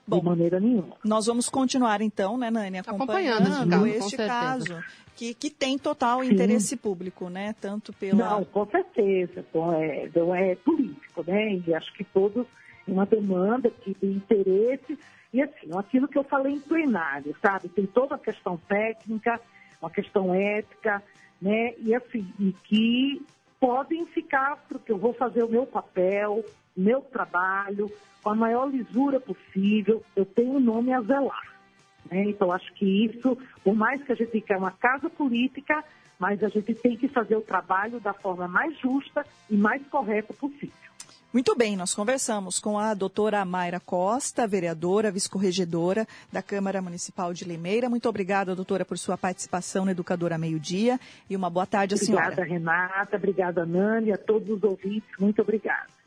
[0.06, 0.96] De maneira nenhuma.
[1.04, 4.82] Nós vamos continuar então, né, Nani, Acompanhando acompanhando, com este caso,
[5.16, 6.32] que, que tem total Sim.
[6.32, 7.54] interesse público, né?
[7.60, 8.30] Tanto pela.
[8.30, 9.44] Não, com certeza.
[9.48, 11.60] Então, é, não é político, né?
[11.66, 12.46] E acho que todos
[12.86, 14.98] uma demanda que tem interesse.
[15.32, 17.68] E assim, aquilo que eu falei em plenário, sabe?
[17.68, 19.40] Tem toda a questão técnica,
[19.80, 21.02] uma questão ética,
[21.40, 21.74] né?
[21.78, 23.22] E assim, e que
[23.62, 26.44] podem ficar, porque eu vou fazer o meu papel,
[26.76, 27.88] meu trabalho,
[28.20, 30.02] com a maior lisura possível.
[30.16, 31.54] Eu tenho um nome a zelar.
[32.10, 32.24] né?
[32.24, 35.84] Então, acho que isso, por mais que a gente quer uma casa política,
[36.18, 40.34] mas a gente tem que fazer o trabalho da forma mais justa e mais correta
[40.34, 40.91] possível.
[41.32, 47.46] Muito bem, nós conversamos com a doutora Mayra Costa, vereadora, vice-corregedora da Câmara Municipal de
[47.46, 47.88] Limeira.
[47.88, 51.96] Muito obrigada, doutora, por sua participação no Educadora Meio Dia e uma boa tarde à
[51.96, 52.44] Obrigada, senhora.
[52.44, 53.16] Renata.
[53.16, 54.12] Obrigada, Nani.
[54.12, 56.01] A todos os ouvintes, muito obrigada.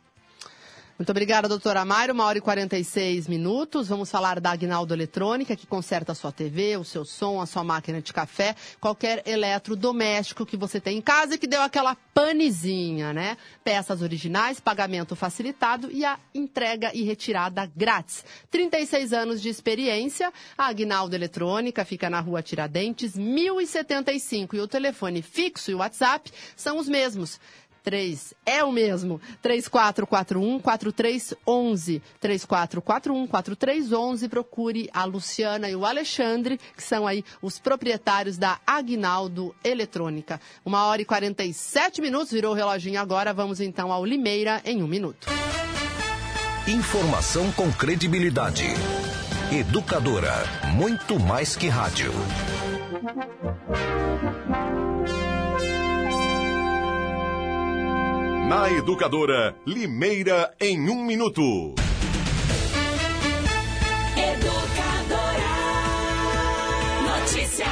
[0.98, 2.14] Muito obrigada, doutora Mayra.
[2.14, 3.90] Uma hora e 46 minutos.
[3.90, 7.66] Vamos falar da Agnaldo Eletrônica, que conserta a sua TV, o seu som, a sua
[7.66, 13.12] máquina de café, qualquer eletrodoméstico que você tem em casa e que deu aquela panezinha,
[13.12, 13.36] né?
[13.62, 18.24] Peças originais, pagamento facilitado e a entrega e retirada grátis.
[18.50, 20.32] 36 anos de experiência.
[20.58, 24.56] A Agnaldo Eletrônica fica na rua Tiradentes, 1075.
[24.56, 27.38] E o telefone fixo e o WhatsApp são os mesmos.
[27.86, 29.20] 3 é o mesmo.
[29.44, 32.02] 3441-4311.
[32.22, 34.28] 3441-4311.
[34.28, 40.42] Procure a Luciana e o Alexandre, que são aí os proprietários da Agnaldo Eletrônica.
[40.66, 43.34] Uma hora e 47 minutos, virou o reloginho agora.
[43.34, 45.28] Vamos então ao Limeira em um minuto.
[46.68, 48.66] Informação com credibilidade.
[49.52, 50.34] Educadora,
[50.74, 52.12] muito mais que rádio.
[58.48, 61.74] Na Educadora, Limeira em um minuto.
[64.16, 65.42] Educadora.
[67.02, 67.66] Notícia.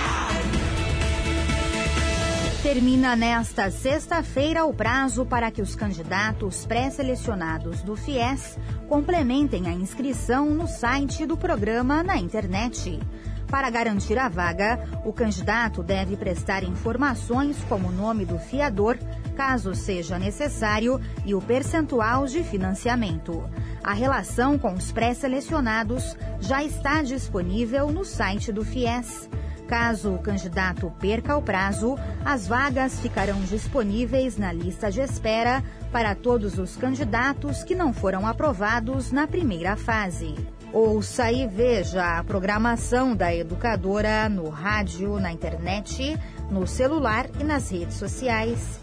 [2.63, 8.57] Termina nesta sexta-feira o prazo para que os candidatos pré-selecionados do FIES
[8.89, 12.99] complementem a inscrição no site do programa na internet.
[13.47, 18.97] Para garantir a vaga, o candidato deve prestar informações como o nome do fiador,
[19.34, 23.43] caso seja necessário, e o percentual de financiamento.
[23.84, 29.29] A relação com os pré-selecionados já está disponível no site do FIES.
[29.67, 36.13] Caso o candidato perca o prazo, as vagas ficarão disponíveis na lista de espera para
[36.15, 40.36] todos os candidatos que não foram aprovados na primeira fase.
[40.71, 46.19] Ouça e veja a programação da educadora no rádio, na internet,
[46.49, 48.82] no celular e nas redes sociais.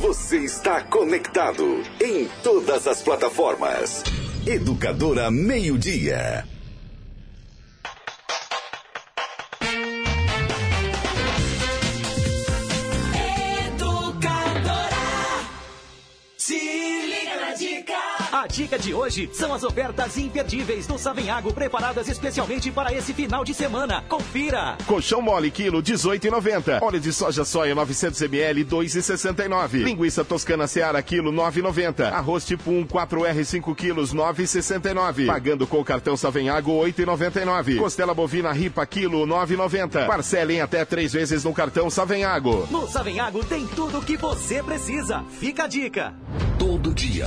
[0.00, 4.04] Você está conectado em todas as plataformas.
[4.46, 6.44] Educadora Meio Dia.
[18.46, 23.44] A dica de hoje são as ofertas imperdíveis do Savenhago preparadas especialmente para esse final
[23.44, 24.04] de semana.
[24.08, 24.78] Confira!
[24.86, 26.80] Colchão mole, quilo, 18,90.
[26.80, 29.82] Óleo de soja soia, 900ml, 2,69.
[29.82, 32.12] Linguiça toscana seara, quilo, 9,90.
[32.12, 35.26] Arroz tipo 1, 4R, 5 quilos, 9,69.
[35.26, 37.78] Pagando com o cartão Savenhago, 8,99.
[37.78, 40.06] Costela bovina ripa, quilo, 9,90.
[40.06, 42.68] Parcelem até três vezes no cartão Savenhago.
[42.70, 45.24] No Savenhago tem tudo o que você precisa.
[45.40, 46.14] Fica a dica!
[46.60, 47.26] Todo dia,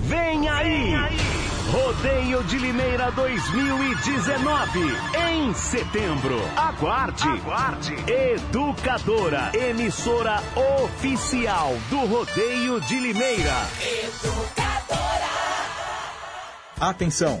[0.00, 0.94] Vem aí!
[1.70, 4.80] Rodeio de Limeira 2019,
[5.30, 6.36] em setembro.
[6.56, 7.28] Aguarde!
[7.28, 7.94] Aguarde!
[8.10, 10.42] Educadora, emissora
[10.82, 13.54] oficial do Rodeio de Limeira.
[16.80, 17.40] Atenção!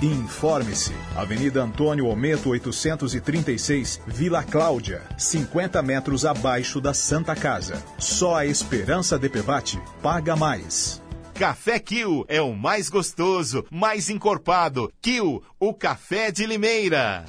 [0.00, 0.92] e informe-se.
[1.16, 7.82] Avenida Antônio Ometo 836, Vila Cláudia, 50 metros abaixo da Santa Casa.
[7.98, 11.00] Só a Esperança DPVAT paga mais.
[11.40, 14.92] Café Kill é o mais gostoso, mais encorpado.
[15.00, 17.24] Kill, o café de Limeira.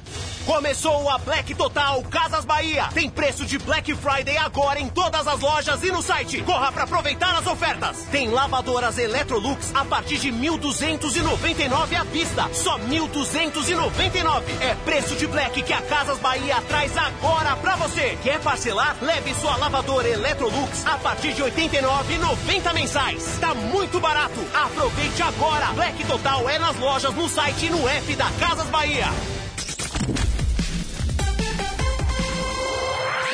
[0.46, 2.90] Começou a Black Total Casas Bahia.
[2.94, 6.42] Tem preço de Black Friday agora em todas as lojas e no site.
[6.42, 8.08] Corra para aproveitar as ofertas.
[8.12, 12.50] Tem lavadoras Electrolux a partir de 1.299 à vista.
[12.54, 14.44] Só 1.299.
[14.62, 18.18] É preço de Black que a Casas Bahia traz agora para você.
[18.24, 18.98] Quer parcelar?
[19.00, 23.38] Leve sua lavadora Electrolux a partir de 89,90 mensais.
[23.40, 24.40] Tá muito barato.
[24.54, 25.68] Aproveite agora.
[25.74, 29.08] Black Total é nas lojas, no site e no app da Casas Bahia.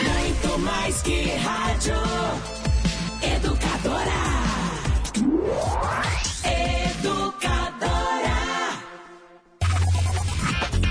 [0.04, 1.96] Muito mais que rádio.
[3.22, 4.12] Educadora.
[7.00, 8.38] Educadora.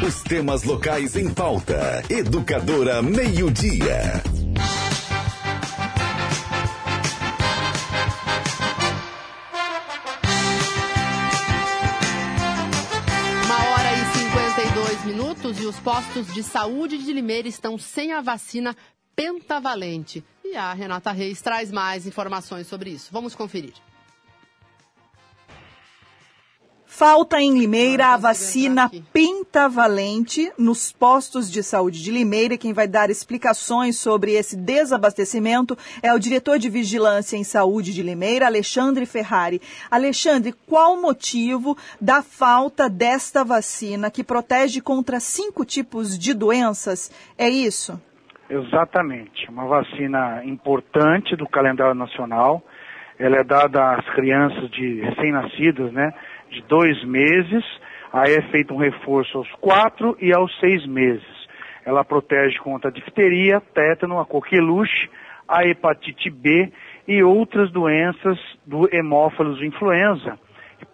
[0.06, 2.02] Os temas locais em pauta.
[2.08, 4.22] Educadora Meio Dia.
[15.96, 18.76] Postos de saúde de Limeira estão sem a vacina
[19.14, 20.22] pentavalente.
[20.44, 23.08] E a Renata Reis traz mais informações sobre isso.
[23.10, 23.72] Vamos conferir.
[26.98, 32.56] Falta em Limeira a vacina pentavalente nos postos de saúde de Limeira.
[32.56, 38.02] Quem vai dar explicações sobre esse desabastecimento é o diretor de Vigilância em Saúde de
[38.02, 39.60] Limeira, Alexandre Ferrari.
[39.90, 47.12] Alexandre, qual o motivo da falta desta vacina que protege contra cinco tipos de doenças?
[47.36, 48.00] É isso?
[48.48, 49.50] Exatamente.
[49.50, 52.64] Uma vacina importante do calendário nacional.
[53.18, 56.14] Ela é dada às crianças de recém-nascidas, né?
[56.56, 57.62] De dois meses.
[58.10, 61.26] Aí é feito um reforço aos quatro e aos seis meses.
[61.84, 65.10] Ela protege contra a difteria, tétano, a coqueluche,
[65.46, 66.72] a hepatite B
[67.06, 70.38] e outras doenças do hemófilos influenza.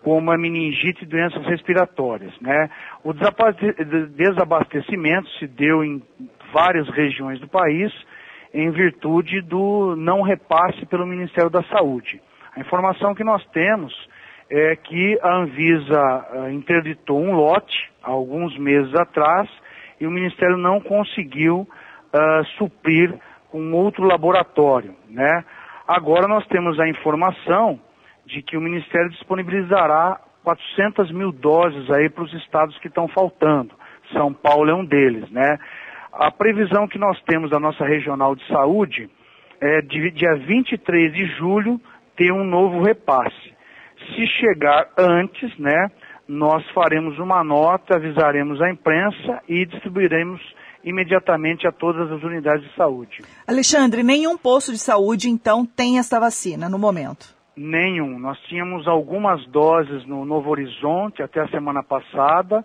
[0.02, 2.32] como a meningite e doenças respiratórias.
[2.40, 2.68] Né?
[3.04, 6.02] O desabastecimento se deu em
[6.52, 7.92] várias regiões do país
[8.52, 12.20] em virtude do não repasse pelo Ministério da Saúde.
[12.56, 13.92] A informação que nós temos
[14.54, 19.48] é que a Anvisa uh, interditou um lote alguns meses atrás
[19.98, 23.14] e o Ministério não conseguiu uh, suprir
[23.50, 24.94] com outro laboratório.
[25.08, 25.42] Né?
[25.88, 27.80] Agora nós temos a informação
[28.26, 33.74] de que o Ministério disponibilizará 400 mil doses aí para os estados que estão faltando.
[34.12, 35.58] São Paulo é um deles, né?
[36.12, 39.08] A previsão que nós temos da nossa regional de saúde
[39.60, 41.80] é de dia 23 de julho
[42.16, 43.51] ter um novo repasse.
[44.14, 45.90] Se chegar antes, né,
[46.28, 50.40] nós faremos uma nota, avisaremos a imprensa e distribuiremos
[50.84, 53.18] imediatamente a todas as unidades de saúde.
[53.46, 57.34] Alexandre, nenhum posto de saúde então tem esta vacina no momento?
[57.56, 58.18] Nenhum.
[58.18, 62.64] Nós tínhamos algumas doses no Novo Horizonte até a semana passada,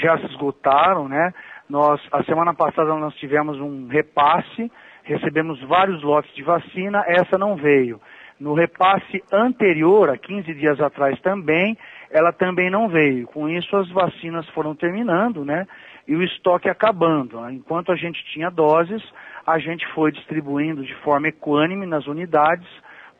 [0.00, 1.32] já se esgotaram, né?
[1.68, 4.70] Nós, a semana passada nós tivemos um repasse,
[5.02, 8.00] recebemos vários lotes de vacina, essa não veio.
[8.38, 11.76] No repasse anterior, há 15 dias atrás também,
[12.10, 13.26] ela também não veio.
[13.28, 15.66] Com isso as vacinas foram terminando, né?
[16.06, 17.38] E o estoque acabando.
[17.50, 19.02] Enquanto a gente tinha doses,
[19.46, 22.68] a gente foi distribuindo de forma equânime nas unidades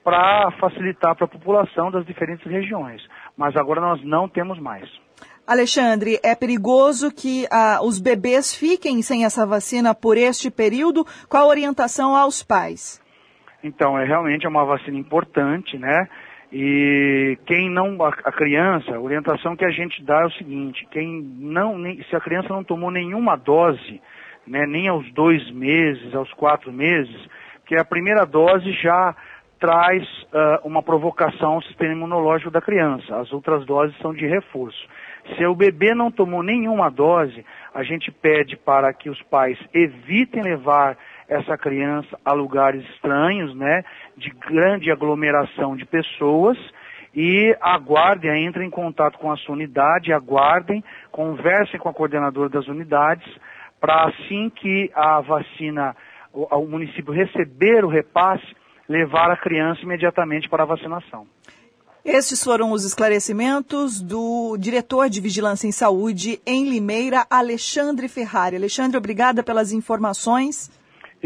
[0.05, 3.03] para facilitar para a população das diferentes regiões.
[3.37, 4.89] Mas agora nós não temos mais.
[5.47, 11.07] Alexandre, é perigoso que ah, os bebês fiquem sem essa vacina por este período?
[11.29, 13.01] Qual a orientação aos pais?
[13.67, 16.09] Então, é realmente é uma vacina importante, né?
[16.53, 20.87] E quem não, a, a criança, a orientação que a gente dá é o seguinte,
[20.93, 24.01] quem não, nem, se a criança não tomou nenhuma dose,
[24.47, 27.17] né, nem aos dois meses, aos quatro meses,
[27.67, 29.15] que a primeira dose já
[29.59, 33.17] traz uh, uma provocação ao sistema imunológico da criança.
[33.17, 34.87] As outras doses são de reforço.
[35.37, 37.45] Se o bebê não tomou nenhuma dose,
[37.75, 40.97] a gente pede para que os pais evitem levar
[41.29, 43.85] essa criança a lugares estranhos, né,
[44.17, 46.57] de grande aglomeração de pessoas
[47.15, 52.69] e aguardem, entrem em contato com a sua unidade, aguardem, conversem com a coordenadora das
[52.69, 53.27] unidades,
[53.81, 55.97] para assim que a vacina,
[56.33, 58.45] o, o município receber o repasse,
[58.89, 61.27] levar a criança imediatamente para a vacinação.
[62.05, 68.55] Estes foram os esclarecimentos do diretor de Vigilância em Saúde em Limeira, Alexandre Ferrari.
[68.55, 70.71] Alexandre, obrigada pelas informações.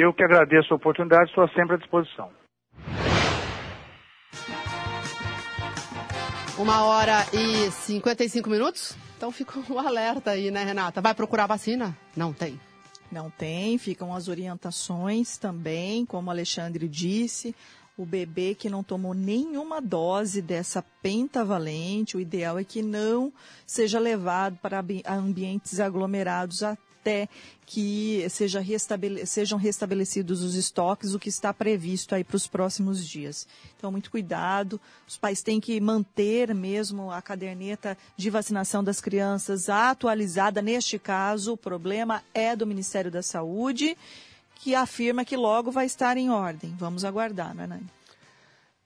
[0.02, 2.30] Eu que agradeço a oportunidade, estou sempre à disposição.
[6.58, 8.96] Uma hora e 55 minutos?
[9.18, 11.02] Então fica o um alerta aí, né, Renata?
[11.02, 11.94] Vai procurar vacina?
[12.16, 12.58] Não tem.
[13.12, 17.54] Não tem, ficam as orientações também, como o Alexandre disse
[17.94, 23.30] o bebê que não tomou nenhuma dose dessa pentavalente, o ideal é que não
[23.66, 26.62] seja levado para ambientes aglomerados
[27.00, 27.28] até
[27.64, 33.06] que seja restabele sejam restabelecidos os estoques, o que está previsto aí para os próximos
[33.06, 33.46] dias.
[33.76, 34.80] Então, muito cuidado.
[35.08, 40.60] Os pais têm que manter mesmo a caderneta de vacinação das crianças atualizada.
[40.60, 43.96] Neste caso, o problema é do Ministério da Saúde
[44.56, 46.74] que afirma que logo vai estar em ordem.
[46.78, 47.99] Vamos aguardar, não é, Nani?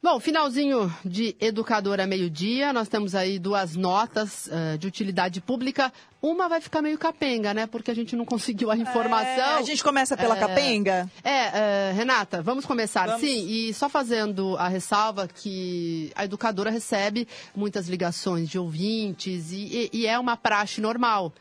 [0.05, 5.91] Bom, finalzinho de educadora meio-dia, nós temos aí duas notas uh, de utilidade pública.
[6.21, 7.67] Uma vai ficar meio capenga, né?
[7.67, 9.55] Porque a gente não conseguiu a informação.
[9.55, 11.11] É, a gente começa pela é, capenga?
[11.25, 13.23] É, uh, Renata, vamos começar vamos.
[13.23, 13.47] sim.
[13.49, 17.27] E só fazendo a ressalva que a educadora recebe
[17.57, 21.33] muitas ligações de ouvintes e, e, e é uma praxe normal.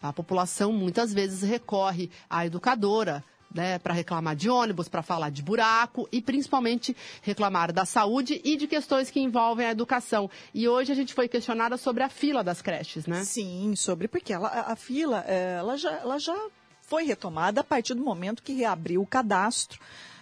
[0.00, 3.24] A população muitas vezes recorre à educadora
[3.54, 8.56] né, para reclamar de ônibus, para falar de buraco e principalmente reclamar da saúde e
[8.56, 10.30] de questões que envolvem a educação.
[10.54, 13.24] E hoje a gente foi questionada sobre a fila das creches, né?
[13.24, 16.36] Sim, sobre porque ela, a fila é, ela já, ela já
[16.82, 19.78] foi retomada a partir do momento que reabriu o cadastro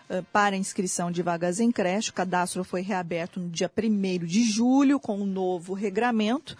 [0.08, 2.10] é, para inscrição de vagas em creche.
[2.10, 6.56] O cadastro foi reaberto no dia 1 de julho com um novo regramento.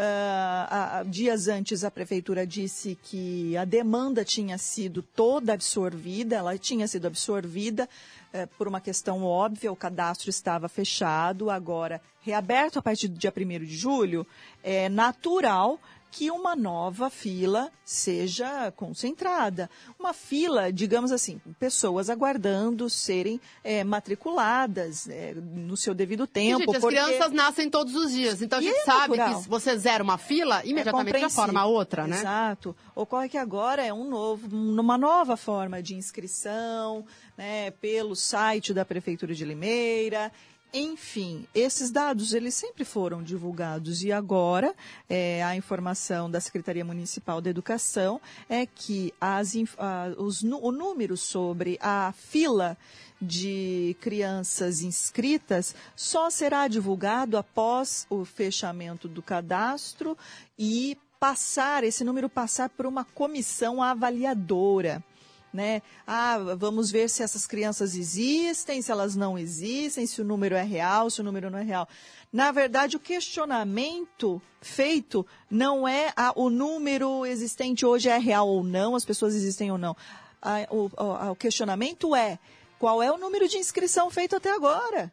[0.00, 6.88] Uh, dias antes, a prefeitura disse que a demanda tinha sido toda absorvida, ela tinha
[6.88, 7.86] sido absorvida
[8.32, 13.30] uh, por uma questão óbvia, o cadastro estava fechado, agora reaberto a partir do dia
[13.36, 14.26] 1 de julho,
[14.62, 15.78] é natural
[16.10, 19.70] que uma nova fila seja concentrada.
[19.98, 26.58] Uma fila, digamos assim, pessoas aguardando serem é, matriculadas é, no seu devido tempo.
[26.58, 26.98] gente, porque...
[26.98, 29.38] as crianças nascem todos os dias, então a gente é sabe natural.
[29.38, 32.18] que se você zera uma fila, imediatamente é já forma outra, né?
[32.18, 32.74] Exato.
[32.94, 37.04] Ocorre que agora é um novo, uma nova forma de inscrição,
[37.36, 40.32] né, pelo site da Prefeitura de Limeira,
[40.72, 44.02] Enfim, esses dados eles sempre foram divulgados.
[44.02, 44.74] E agora
[45.08, 51.16] é, a informação da Secretaria Municipal da Educação é que as, a, os, o número
[51.16, 52.78] sobre a fila
[53.20, 60.16] de crianças inscritas só será divulgado após o fechamento do cadastro
[60.58, 65.04] e passar esse número passar por uma comissão avaliadora
[65.52, 65.82] né?
[66.06, 70.62] Ah, vamos ver se essas crianças existem, se elas não existem, se o número é
[70.62, 71.88] real, se o número não é real.
[72.32, 78.62] Na verdade, o questionamento feito não é ah, o número existente hoje é real ou
[78.62, 79.96] não, as pessoas existem ou não.
[80.40, 82.38] Ah, o, o, o questionamento é
[82.78, 85.12] qual é o número de inscrição feito até agora?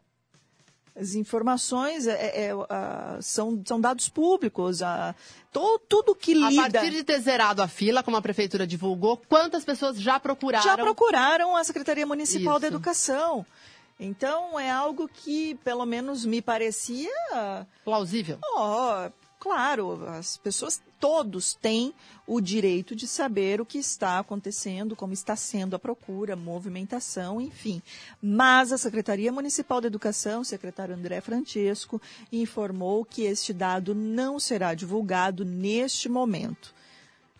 [0.99, 4.81] As informações é, é, é são, são dados públicos.
[4.81, 5.13] A,
[5.51, 6.65] to, tudo que lida...
[6.65, 10.63] A partir de ter zerado a fila, como a prefeitura divulgou, quantas pessoas já procuraram?
[10.63, 12.61] Já procuraram a Secretaria Municipal Isso.
[12.61, 13.45] da Educação.
[13.99, 17.09] Então, é algo que, pelo menos, me parecia...
[17.83, 18.39] Plausível.
[18.55, 19.09] Oh,
[19.39, 21.93] claro, as pessoas todos têm
[22.25, 27.81] o direito de saber o que está acontecendo, como está sendo a procura, movimentação, enfim.
[28.21, 34.73] Mas a Secretaria Municipal da Educação, secretário André Francesco, informou que este dado não será
[34.73, 36.73] divulgado neste momento.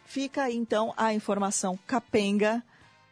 [0.05, 2.63] Fica então a informação capenga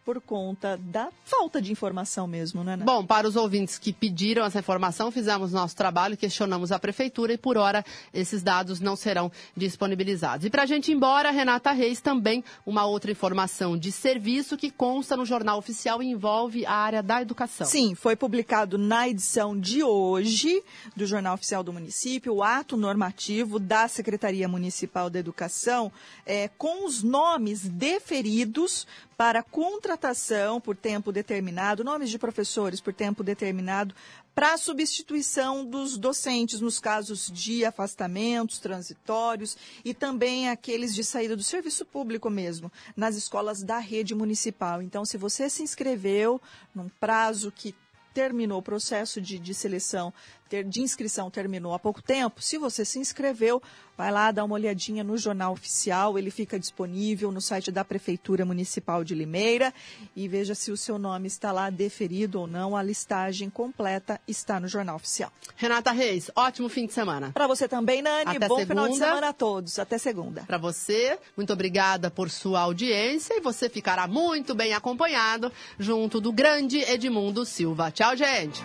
[0.06, 2.78] por conta da falta de informação mesmo, né?
[2.78, 7.38] Bom, para os ouvintes que pediram essa informação, fizemos nosso trabalho, questionamos a prefeitura e
[7.40, 7.84] por hora
[8.14, 10.46] esses dados não serão disponibilizados.
[10.46, 14.70] E para a gente ir embora, Renata Reis, também uma outra informação de serviço que
[14.70, 17.66] consta no Jornal Oficial e envolve a área da educação.
[17.66, 20.64] Sim, foi publicado na edição de hoje
[20.96, 25.92] do Jornal Oficial do Município o ato normativo da Secretaria Municipal da Educação
[26.28, 28.86] é, com os nomes deferidos
[29.18, 33.96] para contratação por tempo determinado, nomes de professores por tempo determinado,
[34.34, 41.44] para substituição dos docentes nos casos de afastamentos transitórios e também aqueles de saída do
[41.44, 44.82] serviço público mesmo, nas escolas da rede municipal.
[44.82, 46.42] Então, se você se inscreveu
[46.74, 47.74] num prazo que
[48.14, 50.14] terminou o processo de, de seleção,
[50.68, 53.62] de inscrição terminou há pouco tempo, se você se inscreveu,
[53.98, 58.46] vai lá dar uma olhadinha no jornal oficial, ele fica disponível no site da Prefeitura
[58.46, 59.74] Municipal de Limeira
[60.16, 62.76] e veja se o seu nome está lá deferido ou não.
[62.76, 65.32] A listagem completa está no jornal oficial.
[65.56, 67.32] Renata Reis, ótimo fim de semana.
[67.32, 68.36] Para você também, Nani.
[68.38, 68.68] Até Bom segunda.
[68.68, 69.80] final de semana a todos.
[69.80, 70.44] Até segunda.
[70.44, 76.32] Para você, muito obrigada por sua audiência e você ficará muito bem acompanhado junto do
[76.32, 77.92] grande Edmundo Silva.
[77.92, 78.64] Tchau, gente.